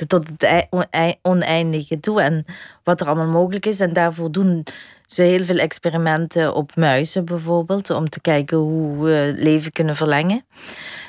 [0.06, 0.66] tot het
[1.22, 2.44] oneindige toe en
[2.84, 3.80] wat er allemaal mogelijk is.
[3.80, 4.64] En daarvoor doen
[5.06, 10.44] ze heel veel experimenten op muizen bijvoorbeeld, om te kijken hoe we leven kunnen verlengen.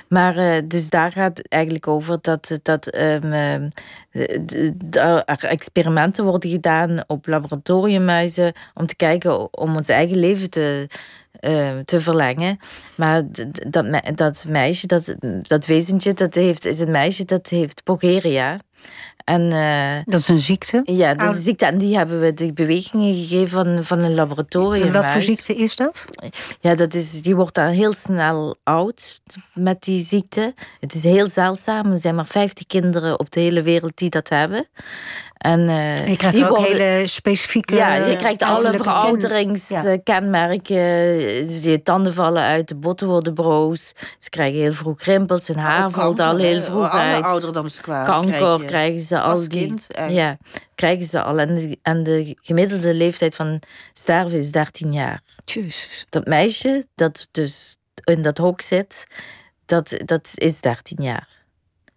[0.09, 3.33] Maar uh, dus daar gaat het eigenlijk over dat, dat um,
[4.91, 10.87] er experimenten worden gedaan op laboratoriummuizen om te kijken om ons eigen leven te,
[11.41, 12.57] uh, te verlengen.
[12.95, 13.23] Maar
[13.69, 13.85] dat,
[14.15, 18.59] dat meisje, dat, dat wezentje, dat heeft, is een meisje dat heeft progeria.
[19.25, 20.81] En, uh, dat is een ziekte?
[20.83, 21.65] Ja, dat is een ziekte.
[21.65, 24.87] En die hebben we de bewegingen gegeven van, van een laboratorium.
[24.87, 26.05] En wat voor ziekte is dat?
[26.59, 29.21] Ja, dat is, die wordt daar heel snel oud
[29.53, 30.53] met die ziekte.
[30.79, 31.91] Het is heel zeldzaam.
[31.91, 34.67] Er zijn maar 50 kinderen op de hele wereld die dat hebben.
[35.37, 37.75] En, uh, je krijgt ook hele specifieke.
[37.75, 40.75] Ja, je krijgt alle verouderingskenmerken.
[41.61, 43.93] Je tanden vallen uit, de botten worden broos.
[44.17, 47.23] Ze krijgen heel vroeg rimpels, hun haar valt al heel vroeg uit.
[47.23, 48.05] ouderdomskwaal.
[48.05, 49.29] Kanker krijgen ze al.
[49.29, 49.87] Als kind.
[50.07, 50.37] ja,
[50.75, 51.39] krijgen ze al.
[51.39, 53.61] En de, en de gemiddelde leeftijd van
[53.93, 55.21] sterven is 13 jaar.
[55.45, 56.05] Jezus.
[56.09, 59.07] Dat meisje dat dus in dat hok zit,
[59.65, 61.27] dat, dat is 13 jaar.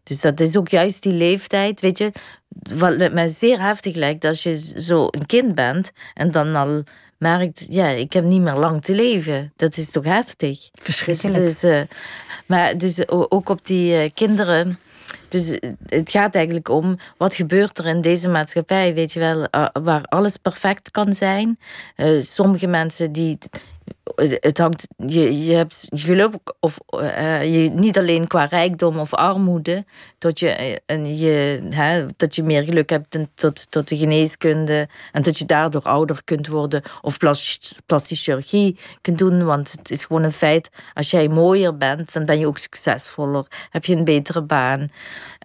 [0.03, 2.12] Dus dat is ook juist die leeftijd, weet je,
[2.74, 6.82] wat mij zeer heftig lijkt als je zo een kind bent en dan al
[7.18, 9.52] merkt, ja, ik heb niet meer lang te leven.
[9.56, 10.68] Dat is toch heftig?
[10.72, 11.42] Verschrikkelijk.
[11.42, 11.80] Dus, uh,
[12.46, 14.78] maar dus ook op die uh, kinderen.
[15.28, 19.48] Dus het gaat eigenlijk om wat gebeurt er in deze maatschappij, weet je wel,
[19.82, 21.59] waar alles perfect kan zijn.
[22.22, 23.38] sommige mensen die
[24.25, 29.85] het hangt, je, je hebt geluk, of uh, je, niet alleen qua rijkdom of armoede,
[30.19, 34.89] dat je, eh, en je, hè, dat je meer geluk hebt tot, tot de geneeskunde
[35.12, 37.16] en dat je daardoor ouder kunt worden of
[37.87, 39.45] plastische chirurgie kunt doen.
[39.45, 43.47] Want het is gewoon een feit, als jij mooier bent, dan ben je ook succesvoller,
[43.71, 44.89] heb je een betere baan.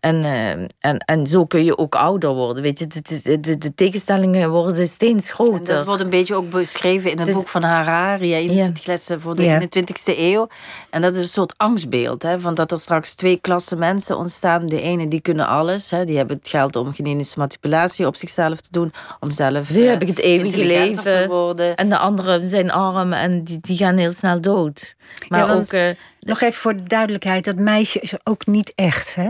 [0.03, 0.49] En, uh,
[0.79, 2.63] en, en zo kun je ook ouder worden.
[2.63, 5.69] Weet je, de, de, de tegenstellingen worden steeds groter.
[5.69, 8.27] En dat wordt een beetje ook beschreven in het dus, boek van Harari.
[8.27, 10.47] Je, uitglessen voor de 21ste eeuw.
[10.89, 12.23] En dat is een soort angstbeeld.
[12.23, 14.65] Hè, van dat er straks twee klassen mensen ontstaan.
[14.65, 15.91] De ene die kunnen alles.
[15.91, 18.93] Hè, die hebben het geld om genetische manipulatie op zichzelf te doen.
[19.19, 21.03] Om zelf die hebben het eeuwige leven.
[21.03, 21.75] te worden.
[21.75, 24.95] En de anderen zijn arm en die, die gaan heel snel dood.
[25.27, 25.71] Maar ook...
[25.73, 25.89] Uh,
[26.25, 29.29] nog even voor de duidelijkheid, dat meisje is ook niet echt, hè?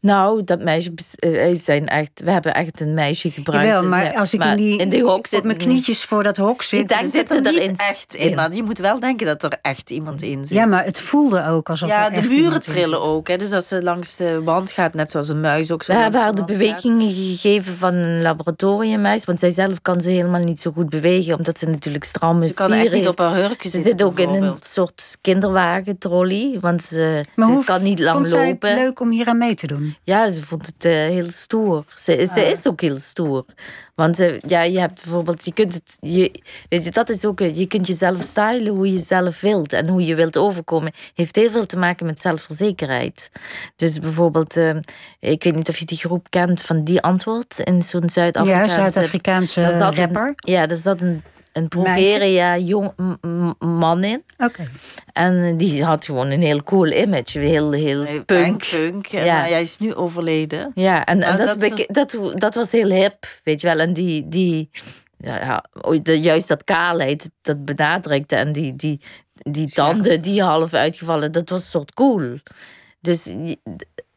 [0.00, 2.10] Nou, dat meisje uh, zijn echt.
[2.24, 3.66] We hebben echt een meisje gebruikt.
[3.66, 6.36] Jawel, maar als ik in die, in die hok zit, op mijn knietjes voor dat
[6.36, 8.34] hok zit, ik denk dat ze er echt in.
[8.34, 10.56] Maar je moet wel denken dat er echt iemand in zit.
[10.56, 13.28] Ja, maar het voelde ook alsof ja, er echt de muren trillen ook.
[13.28, 13.36] Hè.
[13.36, 15.92] Dus als ze langs de wand gaat, net zoals een muis ook zo.
[15.92, 20.42] We hebben haar de, bewegingen gegeven van een laboratoriummuis, want zij zelf kan ze helemaal
[20.42, 23.34] niet zo goed bewegen, omdat ze natuurlijk stramme ze spieren kan echt niet op haar
[23.34, 28.16] hurken Ze zit ook in een soort kinderwagen trolley, want ze, ze kan niet lang
[28.16, 28.70] vond lopen.
[28.70, 29.96] het leuk om hier aan mee te doen?
[30.04, 31.84] Ja, ze vond het uh, heel stoer.
[31.94, 32.50] Ze, ze ah.
[32.50, 33.44] is ook heel stoer.
[33.94, 36.30] Want uh, ja, je hebt bijvoorbeeld, je kunt het, je,
[36.68, 40.06] weet je, dat is ook, je kunt jezelf stylen hoe je zelf wilt en hoe
[40.06, 40.92] je wilt overkomen.
[41.14, 43.30] Heeft heel veel te maken met zelfverzekerheid.
[43.76, 44.76] Dus bijvoorbeeld, uh,
[45.20, 48.80] ik weet niet of je die groep kent van die antwoord in zo'n Zuid-Afrikaanse.
[48.80, 50.26] Ja, Zuid-Afrikaanse rapper.
[50.26, 51.22] Een, ja, er zat een
[51.52, 52.92] een Bulgaria jong
[53.58, 54.22] man in.
[54.38, 54.64] Oké.
[55.12, 58.66] En die had gewoon een heel cool image, heel, heel punk.
[58.70, 59.06] punk.
[59.06, 59.40] ja.
[59.40, 60.70] hij is nu overleden.
[60.74, 63.78] Ja, en, en dat, dat, dat, dat, was heel hip, weet je wel.
[63.78, 64.70] En die, die
[65.18, 65.64] ja,
[66.02, 68.36] juist dat kaalheid, dat benadrukte.
[68.36, 69.00] En die, die,
[69.32, 72.38] die tanden, die half uitgevallen, dat was een soort cool.
[73.00, 73.34] Dus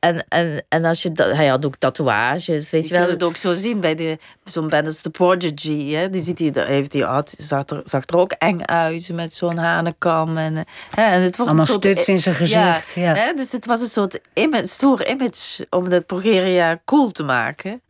[0.02, 3.02] en, en, en als je dat, hij had ook tatoeages, weet je, wel.
[3.02, 5.92] Je kunt het ook zo zien bij zo'n band als The Prodigy.
[5.92, 6.10] Hè?
[6.10, 9.58] Die ziet hij, heeft die, had, zag, er, zag er ook eng uit met zo'n
[9.58, 10.38] hanekam.
[10.38, 10.56] En,
[10.90, 11.04] hè?
[11.04, 12.94] en het wordt Allemaal een soort, stuts in zijn gezicht.
[12.94, 13.34] Ja, Hè?
[13.34, 17.82] Dus het was een soort image, stoer image om de Progeria cool te maken.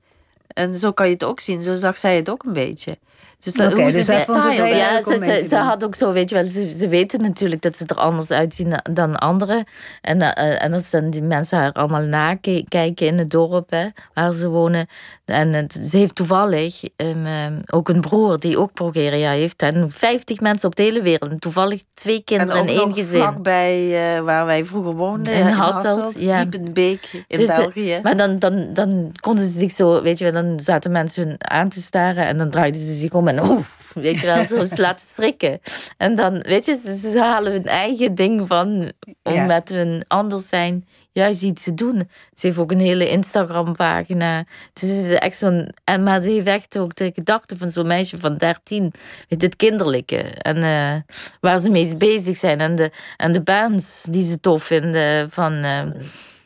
[0.47, 1.63] En zo kan je het ook zien.
[1.63, 2.97] Zo zag zij het ook een beetje.
[3.43, 6.29] Dus, dat, okay, dus zij vond het ja, ze, ze, ze, had ook zo, weet
[6.29, 9.63] je wel, ze, ze weten natuurlijk dat ze er anders uitzien dan anderen.
[10.01, 14.31] En, uh, en als dan die mensen haar allemaal nakijken in het dorp hè, waar
[14.31, 14.87] ze wonen.
[15.31, 19.61] En ze heeft toevallig um, ook een broer die ook progeria heeft.
[19.61, 21.41] En 50 mensen op de hele wereld.
[21.41, 23.21] Toevallig twee kinderen en, één gezin.
[23.21, 25.33] vlakbij uh, waar wij vroeger woonden.
[25.33, 26.45] In Hasselt, ja.
[26.45, 27.99] Diep in in dus, België.
[28.03, 31.35] Maar dan, dan, dan konden ze zich zo, weet je wel, dan zaten mensen hun
[31.37, 32.25] aan te staren.
[32.25, 35.59] En dan draaiden ze zich om en oeh, weet je wel, zo ze laten schrikken.
[35.97, 38.91] En dan, weet je, ze, ze halen hun eigen ding van
[39.23, 42.09] om met hun anders zijn juist iets te doen.
[42.33, 44.45] Ze heeft ook een hele Instagram-pagina.
[44.73, 45.73] Dus is echt zo'n.
[45.99, 48.93] Maar ze heeft echt ook de gedachte van zo'n meisje van 13.
[49.29, 50.17] Met het kinderlijke.
[50.17, 52.59] En uh, waar ze mee bezig zijn.
[52.59, 55.29] En de, en de bands die ze tof vinden.
[55.29, 55.53] Van.
[55.53, 55.81] Uh,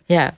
[0.08, 0.34] ja,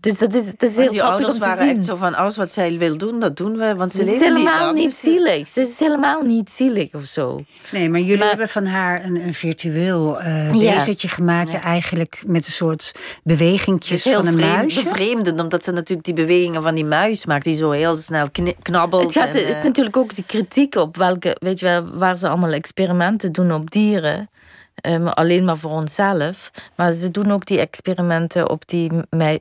[0.00, 2.78] dus dat is, dat is heel die ouders waren echt zo van alles wat zij
[2.78, 3.74] wil doen, dat doen we.
[3.76, 5.48] Want ze, is helemaal niet, zielig.
[5.48, 7.40] Ze is helemaal niet zielig of zo.
[7.72, 11.52] Nee, maar jullie hebben van haar een, een virtueel uh, gemaakt.
[11.52, 12.92] Eigenlijk met een soort
[13.22, 14.82] bewegingjes van een vreemd, muisje.
[14.82, 17.44] bevreemdend, omdat ze natuurlijk die bewegingen van die muis maakt.
[17.44, 18.26] Die zo heel snel
[18.62, 19.02] knabbelt.
[19.02, 22.28] Het gaat, is eh, natuurlijk ook de kritiek op welke, weet je wel, waar ze
[22.28, 24.28] allemaal experimenten doen op dieren.
[24.88, 26.50] Um, alleen maar voor onszelf.
[26.76, 28.90] Maar ze doen ook die experimenten op die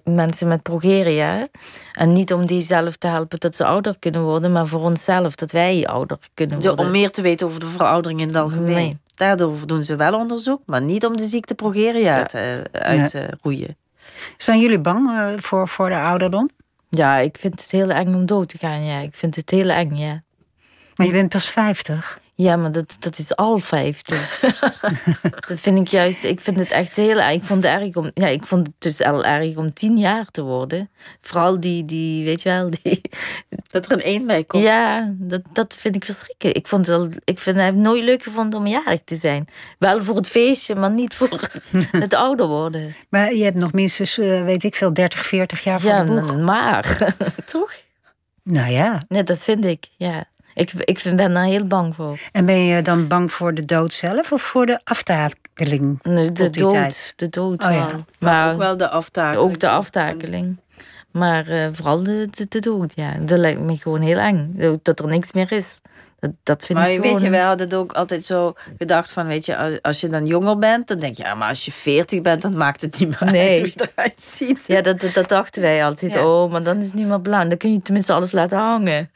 [0.03, 1.47] mensen met progeria.
[1.93, 5.35] En niet om die zelf te helpen dat ze ouder kunnen worden, maar voor onszelf
[5.35, 6.85] dat wij ouder kunnen worden.
[6.85, 8.73] om meer te weten over de veroudering in het algemeen.
[8.73, 8.99] Nee.
[9.15, 13.77] Daardoor doen ze wel onderzoek, maar niet om de ziekte progeria te, uit te roeien.
[14.37, 16.49] Zijn jullie bang uh, voor, voor de ouderdom?
[16.89, 18.83] Ja, ik vind het heel eng om dood te gaan.
[18.83, 18.99] Ja.
[18.99, 20.23] Ik vind het heel eng, ja.
[20.95, 22.20] Maar je bent pas 50.
[22.41, 24.39] Ja, maar dat, dat is al 50.
[25.47, 27.31] dat vind ik juist, ik vind het echt heel erg.
[27.31, 30.25] Ik vond het erg om, ja, ik vond het dus al erg om tien jaar
[30.25, 30.89] te worden.
[31.21, 33.01] Vooral die, die weet je wel, die.
[33.71, 34.63] Dat er een één bij komt.
[34.63, 36.57] Ja, dat, dat vind ik verschrikkelijk.
[36.57, 39.47] Ik, vond het al, ik vind, heb het nooit leuk gevonden om jarig te zijn.
[39.79, 41.49] Wel voor het feestje, maar niet voor
[41.91, 42.95] het ouder worden.
[43.09, 46.11] Maar je hebt nog minstens, eh, weet ik veel, 30, 40 jaar voor ja, de
[46.11, 46.37] boeg.
[46.37, 47.15] maar,
[47.45, 47.73] toch?
[48.43, 49.03] Nou ja.
[49.07, 50.25] Nee, dat vind ik, ja.
[50.62, 52.20] Ik, ik ben daar heel bang voor.
[52.32, 55.99] En ben je dan bang voor de dood zelf of voor de aftakeling?
[56.03, 57.14] Nee, de dood.
[57.16, 57.89] De dood oh, ja.
[58.20, 59.49] Maar ook wel de aftakeling.
[59.49, 60.57] Ook de aftakeling.
[61.12, 63.14] Maar uh, vooral de, de, de, dood, ja.
[63.20, 64.55] Dat lijkt me gewoon heel eng.
[64.82, 65.82] Dat er niks meer is.
[66.20, 69.28] Dat, dat vind maar ik weet je, wij hadden het ook altijd zo gedacht van,
[69.28, 72.22] weet je, als je dan jonger bent, dan denk je, ja, maar als je veertig
[72.22, 73.62] bent, dan maakt het niet meer nee.
[73.62, 74.64] uit hoe je eruit ziet.
[74.68, 76.18] Ja, dat, dat, dachten wij altijd.
[76.18, 77.49] Oh, maar dan is het niet meer belangrijk.
[77.49, 79.12] Dan kun je tenminste alles laten hangen.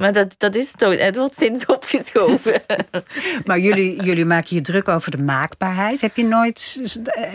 [0.00, 2.62] Maar dat, dat is toch, het wordt steeds opgeschoven.
[3.46, 6.00] maar jullie, jullie maken je druk over de maakbaarheid.
[6.00, 6.82] Heb je nooit.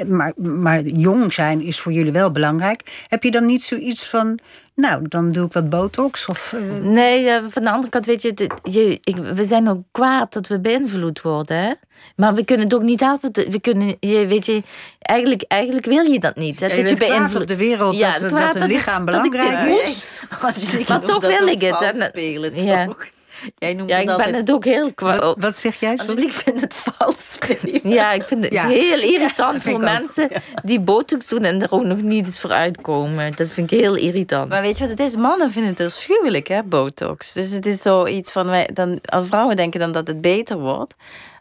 [0.08, 3.06] Maar, maar jong zijn is voor jullie wel belangrijk.
[3.08, 4.40] Heb je dan niet zoiets van.
[4.76, 6.26] Nou, dan doe ik wat botox?
[6.26, 6.62] Of, uh...
[6.82, 10.48] Nee, uh, van de andere kant, weet je, je ik, we zijn ook kwaad dat
[10.48, 11.58] we beïnvloed worden.
[11.58, 11.72] Hè?
[12.16, 13.48] Maar we kunnen het ook niet altijd.
[13.50, 14.64] We kunnen, je, weet je,
[15.00, 16.60] eigenlijk, eigenlijk wil je dat niet.
[16.60, 16.66] Hè?
[16.66, 20.22] Ja, je dat je beïnvloed op de wereld ja, dat, dat een lichaam belangrijk is.
[20.88, 21.80] Maar toch wil ik het.
[21.80, 21.92] Hè?
[22.64, 22.88] Ja.
[23.58, 24.32] Jij noemt ja, ik altijd...
[24.32, 25.20] ben het ook heel kwaad.
[25.20, 25.94] Wat, wat, zeg jij?
[26.16, 27.38] ik vind het vals
[27.84, 28.68] Ja, ik vind het ja.
[28.68, 30.30] heel irritant voor mensen
[30.64, 33.36] die botox doen en er ook nog niet eens voor uitkomen.
[33.36, 34.50] Dat vind ik heel irritant.
[34.50, 35.16] Maar weet je wat het is?
[35.16, 37.34] Mannen vinden het afschuwelijk, hè, botox.
[37.34, 40.96] Dus het is zoiets van, wij, dan, als vrouwen denken dan dat het beter wordt.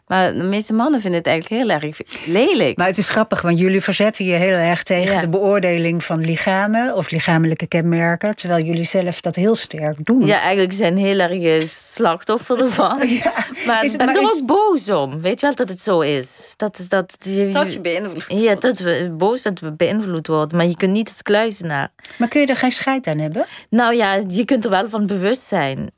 [0.07, 2.77] Maar de meeste mannen vinden het eigenlijk heel erg lelijk.
[2.77, 6.95] Maar het is grappig, want jullie verzetten je heel erg tegen de beoordeling van lichamen
[6.95, 8.35] of lichamelijke kenmerken.
[8.35, 10.25] Terwijl jullie zelf dat heel sterk doen.
[10.25, 12.97] Ja, eigenlijk zijn heel erg slachtoffer ervan.
[13.67, 15.21] maar ik ben er ook boos om.
[15.21, 16.53] Weet je wel dat het zo is?
[16.57, 18.43] Dat, dat, je, dat je beïnvloed wordt.
[18.43, 20.57] Ja, dat we boos dat we beïnvloed worden.
[20.57, 21.91] Maar je kunt niet als kluizenaar.
[22.17, 23.45] Maar kun je er geen scheid aan hebben?
[23.69, 25.91] Nou ja, je kunt er wel van bewust zijn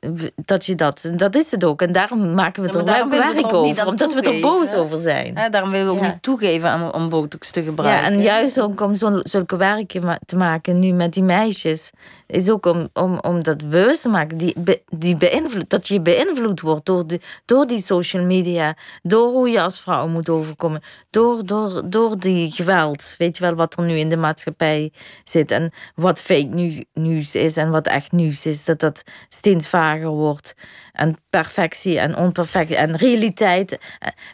[0.44, 1.10] dat je dat.
[1.16, 1.82] Dat is het ook.
[1.82, 5.34] En daarom maken we het er werk over dat we er boos over zijn.
[5.34, 8.10] Ja, daarom willen we ook niet toegeven om, om botox te gebruiken.
[8.10, 11.90] Ja, en juist ook om zo, zulke werken te maken nu met die meisjes,
[12.26, 14.38] is ook om, om, om dat bewust te maken.
[14.38, 14.54] Die,
[14.88, 19.60] die beïnvloed, dat je beïnvloed wordt door, de, door die social media, door hoe je
[19.60, 20.80] als vrouw moet overkomen,
[21.10, 23.14] door, door, door die geweld.
[23.18, 24.92] Weet je wel wat er nu in de maatschappij
[25.24, 30.08] zit en wat fake nieuws is en wat echt nieuws is, dat dat steeds vager
[30.08, 30.54] wordt.
[30.98, 33.78] En perfectie en onperfectie en realiteit.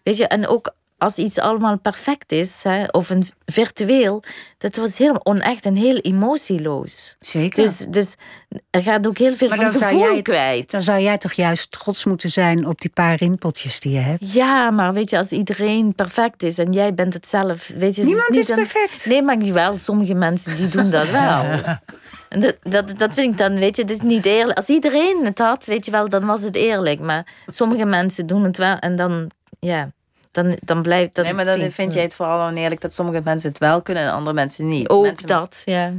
[0.02, 0.74] Weet je, en ook
[1.04, 4.22] als iets allemaal perfect is, hè, of een virtueel,
[4.58, 7.14] dat was heel onecht en heel emotieloos.
[7.20, 7.64] Zeker.
[7.64, 8.14] Dus, dus
[8.70, 10.70] er gaat ook heel veel maar van gevoel jij, kwijt.
[10.70, 14.32] Dan zou jij toch juist trots moeten zijn op die paar rimpeltjes die je hebt?
[14.32, 17.68] Ja, maar weet je, als iedereen perfect is en jij bent het zelf...
[17.76, 19.06] Weet je, Niemand is, niet is perfect.
[19.06, 21.44] Nee, maar wel, sommige mensen die doen dat wel.
[22.28, 24.56] En dat, dat, dat vind ik dan, weet je, het is niet eerlijk.
[24.58, 27.00] Als iedereen het had, weet je wel, dan was het eerlijk.
[27.00, 29.30] Maar sommige mensen doen het wel en dan,
[29.60, 29.92] ja
[30.34, 31.24] dan, dan blijft dat.
[31.24, 34.12] Nee, maar dan vind, jij het vooral oneerlijk dat sommige mensen het wel kunnen en
[34.12, 34.88] andere mensen niet.
[34.88, 35.28] Ook mensen...
[35.28, 35.92] dat, ja.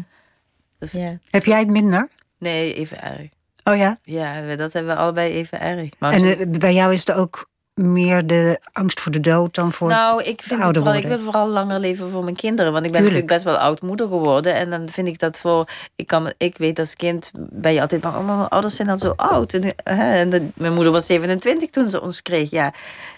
[0.92, 1.18] ja.
[1.30, 2.10] Heb jij het minder?
[2.40, 3.30] Nee, even erg.
[3.64, 4.00] Oh ja?
[4.02, 5.90] Ja, dat hebben we allebei even erg.
[6.00, 9.74] Maar en uh, bij jou is het ook meer de angst voor de dood dan
[9.74, 12.72] voor nou, ik vind ouder vooral, Ik wil vooral langer leven voor mijn kinderen.
[12.72, 14.56] Want ik ben natuurlijk best wel oud moeder geworden.
[14.56, 15.70] En dan vind ik dat voor...
[15.96, 18.16] Ik, kan, ik weet als kind ben je altijd bang...
[18.16, 19.54] Oh, mijn ouders zijn al zo oud.
[19.54, 22.50] En, hè, en mijn moeder was 27 toen ze ons kreeg.
[22.50, 22.74] Ja.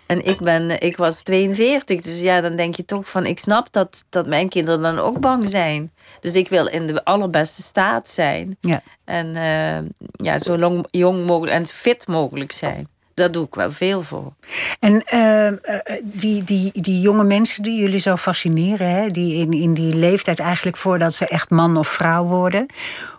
[0.06, 2.02] En ik, ben, ik was 42.
[2.02, 3.26] Dus ja, dan denk je toch van...
[3.26, 5.92] Ik snap dat, dat mijn kinderen dan ook bang zijn.
[6.20, 8.58] Dus ik wil in de allerbeste staat zijn.
[8.62, 8.82] Ja.
[9.06, 12.88] En uh, ja, zo lang, jong mogelijk en fit mogelijk zijn
[13.18, 14.34] daar doe ik wel veel voor.
[14.80, 19.74] En uh, die, die, die jonge mensen die jullie zo fascineren, hè, die in, in
[19.74, 22.66] die leeftijd eigenlijk voordat ze echt man of vrouw worden.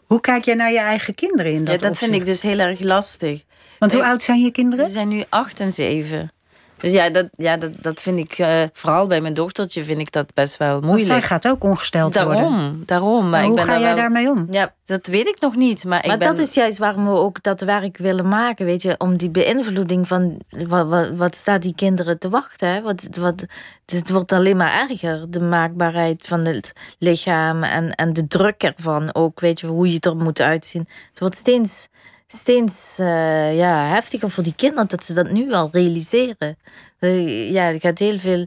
[0.06, 2.58] Hoe kijk jij naar je eigen kinderen in dat Ja, dat vind ik dus heel
[2.58, 3.42] erg lastig.
[3.78, 4.86] Want hoe oud zijn je kinderen?
[4.86, 6.32] Ze zijn nu acht en zeven.
[6.78, 10.12] Dus ja, dat, ja, dat, dat vind ik, uh, vooral bij mijn dochtertje vind ik
[10.12, 11.08] dat best wel moeilijk.
[11.08, 12.82] Want zij gaat ook ongesteld daarom, worden.
[12.86, 13.96] Daarom, maar, hoe ik ben ga jij wel...
[13.96, 14.46] daarmee om?
[14.50, 15.84] Ja, dat weet ik nog niet.
[15.84, 16.28] Maar, maar ik ben...
[16.28, 18.94] dat is juist waarom we ook dat werk willen maken, weet je.
[18.98, 22.82] Om die beïnvloeding van, wat, wat, wat staat die kinderen te wachten, hè?
[22.82, 23.46] Wat, wat,
[23.86, 29.14] het wordt alleen maar erger, de maakbaarheid van het lichaam en, en de druk ervan
[29.14, 30.88] ook, weet je, hoe je er moet uitzien.
[31.10, 31.88] Het wordt steeds
[32.32, 36.56] steeds uh, ja, heftiger voor die kinderen dat ze dat nu al realiseren.
[37.00, 38.46] Uh, ja, er gaat heel veel.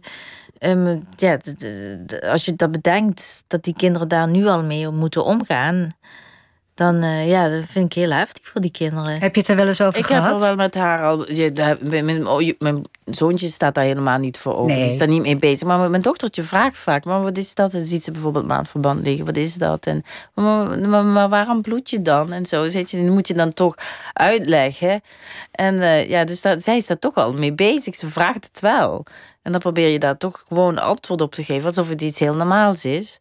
[0.59, 1.39] Um, ja,
[2.21, 5.89] als je dat bedenkt, dat die kinderen daar nu al mee moeten omgaan
[6.73, 9.19] dan uh, ja, dat vind ik heel heftig voor die kinderen.
[9.19, 10.23] Heb je het er wel eens over ik gehad?
[10.23, 11.31] Ik heb er wel met haar al...
[11.31, 14.67] Je, mijn, mijn, zoontje staat daar helemaal niet voor open.
[14.67, 14.83] Nee.
[14.83, 15.67] Die is daar niet mee bezig.
[15.67, 17.05] Maar mijn dochtertje vraagt vaak...
[17.05, 17.73] Maar wat is dat?
[17.73, 19.25] En dan ziet ze bijvoorbeeld maandverband liggen.
[19.25, 19.85] Wat is dat?
[19.85, 20.03] En
[20.33, 22.31] maar, maar, maar waarom bloed je dan?
[22.31, 22.69] En zo.
[22.69, 23.75] Zit je, moet je dan toch
[24.13, 25.01] uitleggen.
[25.51, 27.95] En uh, ja, dus dat, zij is daar toch al mee bezig.
[27.95, 29.05] Ze vraagt het wel.
[29.41, 31.65] En dan probeer je daar toch gewoon antwoord op te geven.
[31.65, 33.19] Alsof het iets heel normaals is.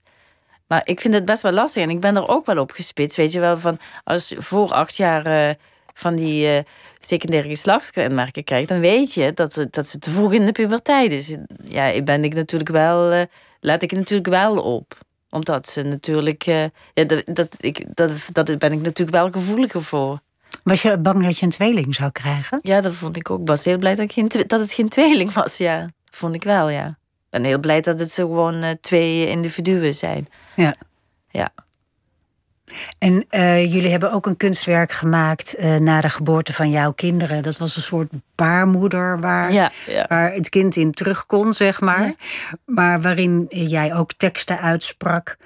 [0.70, 1.82] Maar ik vind het best wel lastig.
[1.82, 3.16] En ik ben er ook wel op gespitst.
[3.16, 5.54] Weet je wel, van als voor acht jaar uh,
[5.92, 6.58] van die uh,
[6.98, 11.12] secundaire geslachtskenmerken krijgt, dan weet je dat, ze, dat ze te vroeg in de puberteit
[11.12, 11.36] is.
[11.64, 13.22] Ja, ben ik natuurlijk wel, uh,
[13.60, 14.98] laat ik natuurlijk wel op
[15.30, 16.42] omdat ze natuurlijk.
[16.42, 20.20] ja, dat, dat, ik, dat, dat ben ik natuurlijk wel gevoeliger voor.
[20.62, 22.58] Was je bang dat je een tweeling zou krijgen?
[22.62, 23.40] Ja, dat vond ik ook.
[23.40, 25.88] Ik was heel blij dat, ik geen, dat het geen tweeling was, ja.
[26.12, 26.86] Vond ik wel, ja.
[26.88, 30.28] Ik ben heel blij dat het zo gewoon twee individuen zijn.
[30.60, 30.74] Ja.
[31.30, 31.52] Ja.
[32.98, 37.42] En uh, jullie hebben ook een kunstwerk gemaakt uh, na de geboorte van jouw kinderen.
[37.42, 40.06] Dat was een soort baarmoeder waar, ja, ja.
[40.08, 42.02] waar het kind in terug kon, zeg maar.
[42.02, 42.14] Ja.
[42.64, 45.36] Maar waarin jij ook teksten uitsprak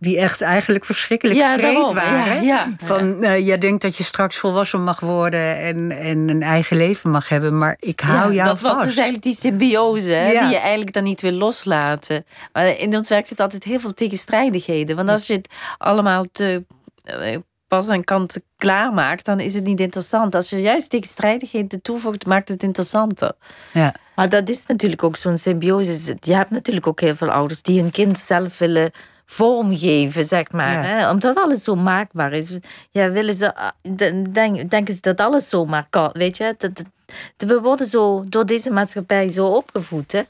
[0.00, 1.94] die echt eigenlijk verschrikkelijk Ja, vreed daarom.
[1.94, 2.42] waren.
[2.42, 2.72] Ja, ja.
[2.76, 7.10] Van, eh, jij denkt dat je straks volwassen mag worden en, en een eigen leven
[7.10, 8.74] mag hebben, maar ik hou jou dat vast.
[8.76, 12.24] was dus eigenlijk die symbiose, hè, die je eigenlijk dan niet wil loslaten.
[12.52, 14.96] Maar in ons werk zit altijd heel veel tegenstrijdigheden.
[14.96, 15.48] Want als je het
[15.78, 16.64] allemaal te
[17.04, 17.36] eh,
[17.68, 20.34] pas en kant klaar maakt, dan is het niet interessant.
[20.34, 23.32] Als je juist tegenstrijdigheden toevoegt, maakt het interessanter.
[23.72, 23.94] Ja.
[24.14, 26.16] Maar dat is natuurlijk ook zo'n symbiose.
[26.20, 28.90] Je hebt natuurlijk ook heel veel ouders die hun kind zelf willen
[29.34, 30.72] vormgeven, zeg maar.
[30.72, 30.82] Ja.
[30.82, 31.10] Hè?
[31.10, 32.58] Omdat alles zo maakbaar is.
[32.90, 36.54] Ja, willen ze, ah, de- denk, denken ze dat alles zomaar kan, weet je?
[36.58, 36.70] Dat,
[37.36, 40.20] dat- we worden zo door deze maatschappij zo opgevoed, hè?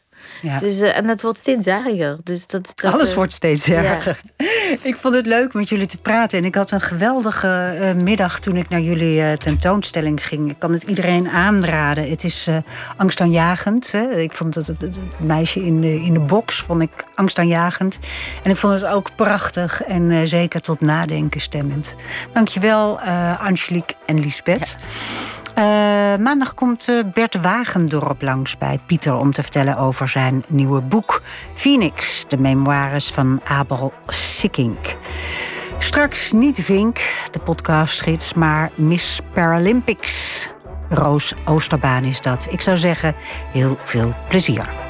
[0.42, 0.58] Ja.
[0.58, 2.16] Dus, eh, en het wordt steeds erger.
[2.22, 3.82] Dus dat, dat, Alles eh, wordt steeds ja.
[3.82, 4.20] erger.
[4.82, 6.38] Ik vond het leuk met jullie te praten.
[6.38, 10.50] En ik had een geweldige eh, middag toen ik naar jullie tentoonstelling ging.
[10.50, 12.10] Ik kan het iedereen aanraden.
[12.10, 12.48] Het is
[12.96, 13.92] angstaanjagend.
[13.92, 14.10] Hè.
[14.10, 17.98] Ik vond het, het, meisje in de, in de box vond ik angstaanjagend.
[18.42, 21.94] En ik vond het ook prachtig en zeker tot nadenken stemmend.
[22.32, 23.00] Dankjewel,
[23.38, 24.76] Angelique en Lisbeth.
[25.54, 25.64] Eh,
[26.16, 31.22] maandag komt eh, Bert Wagendorp langs bij Pieter om te vertellen over zijn nieuwe boek
[31.54, 34.96] Phoenix, de memoires van Abel Sikkink.
[35.78, 36.98] Straks niet Vink,
[37.30, 40.48] de podcastgids, maar Miss Paralympics.
[40.88, 42.46] Roos Oosterbaan is dat.
[42.50, 43.14] Ik zou zeggen,
[43.52, 44.89] heel veel plezier.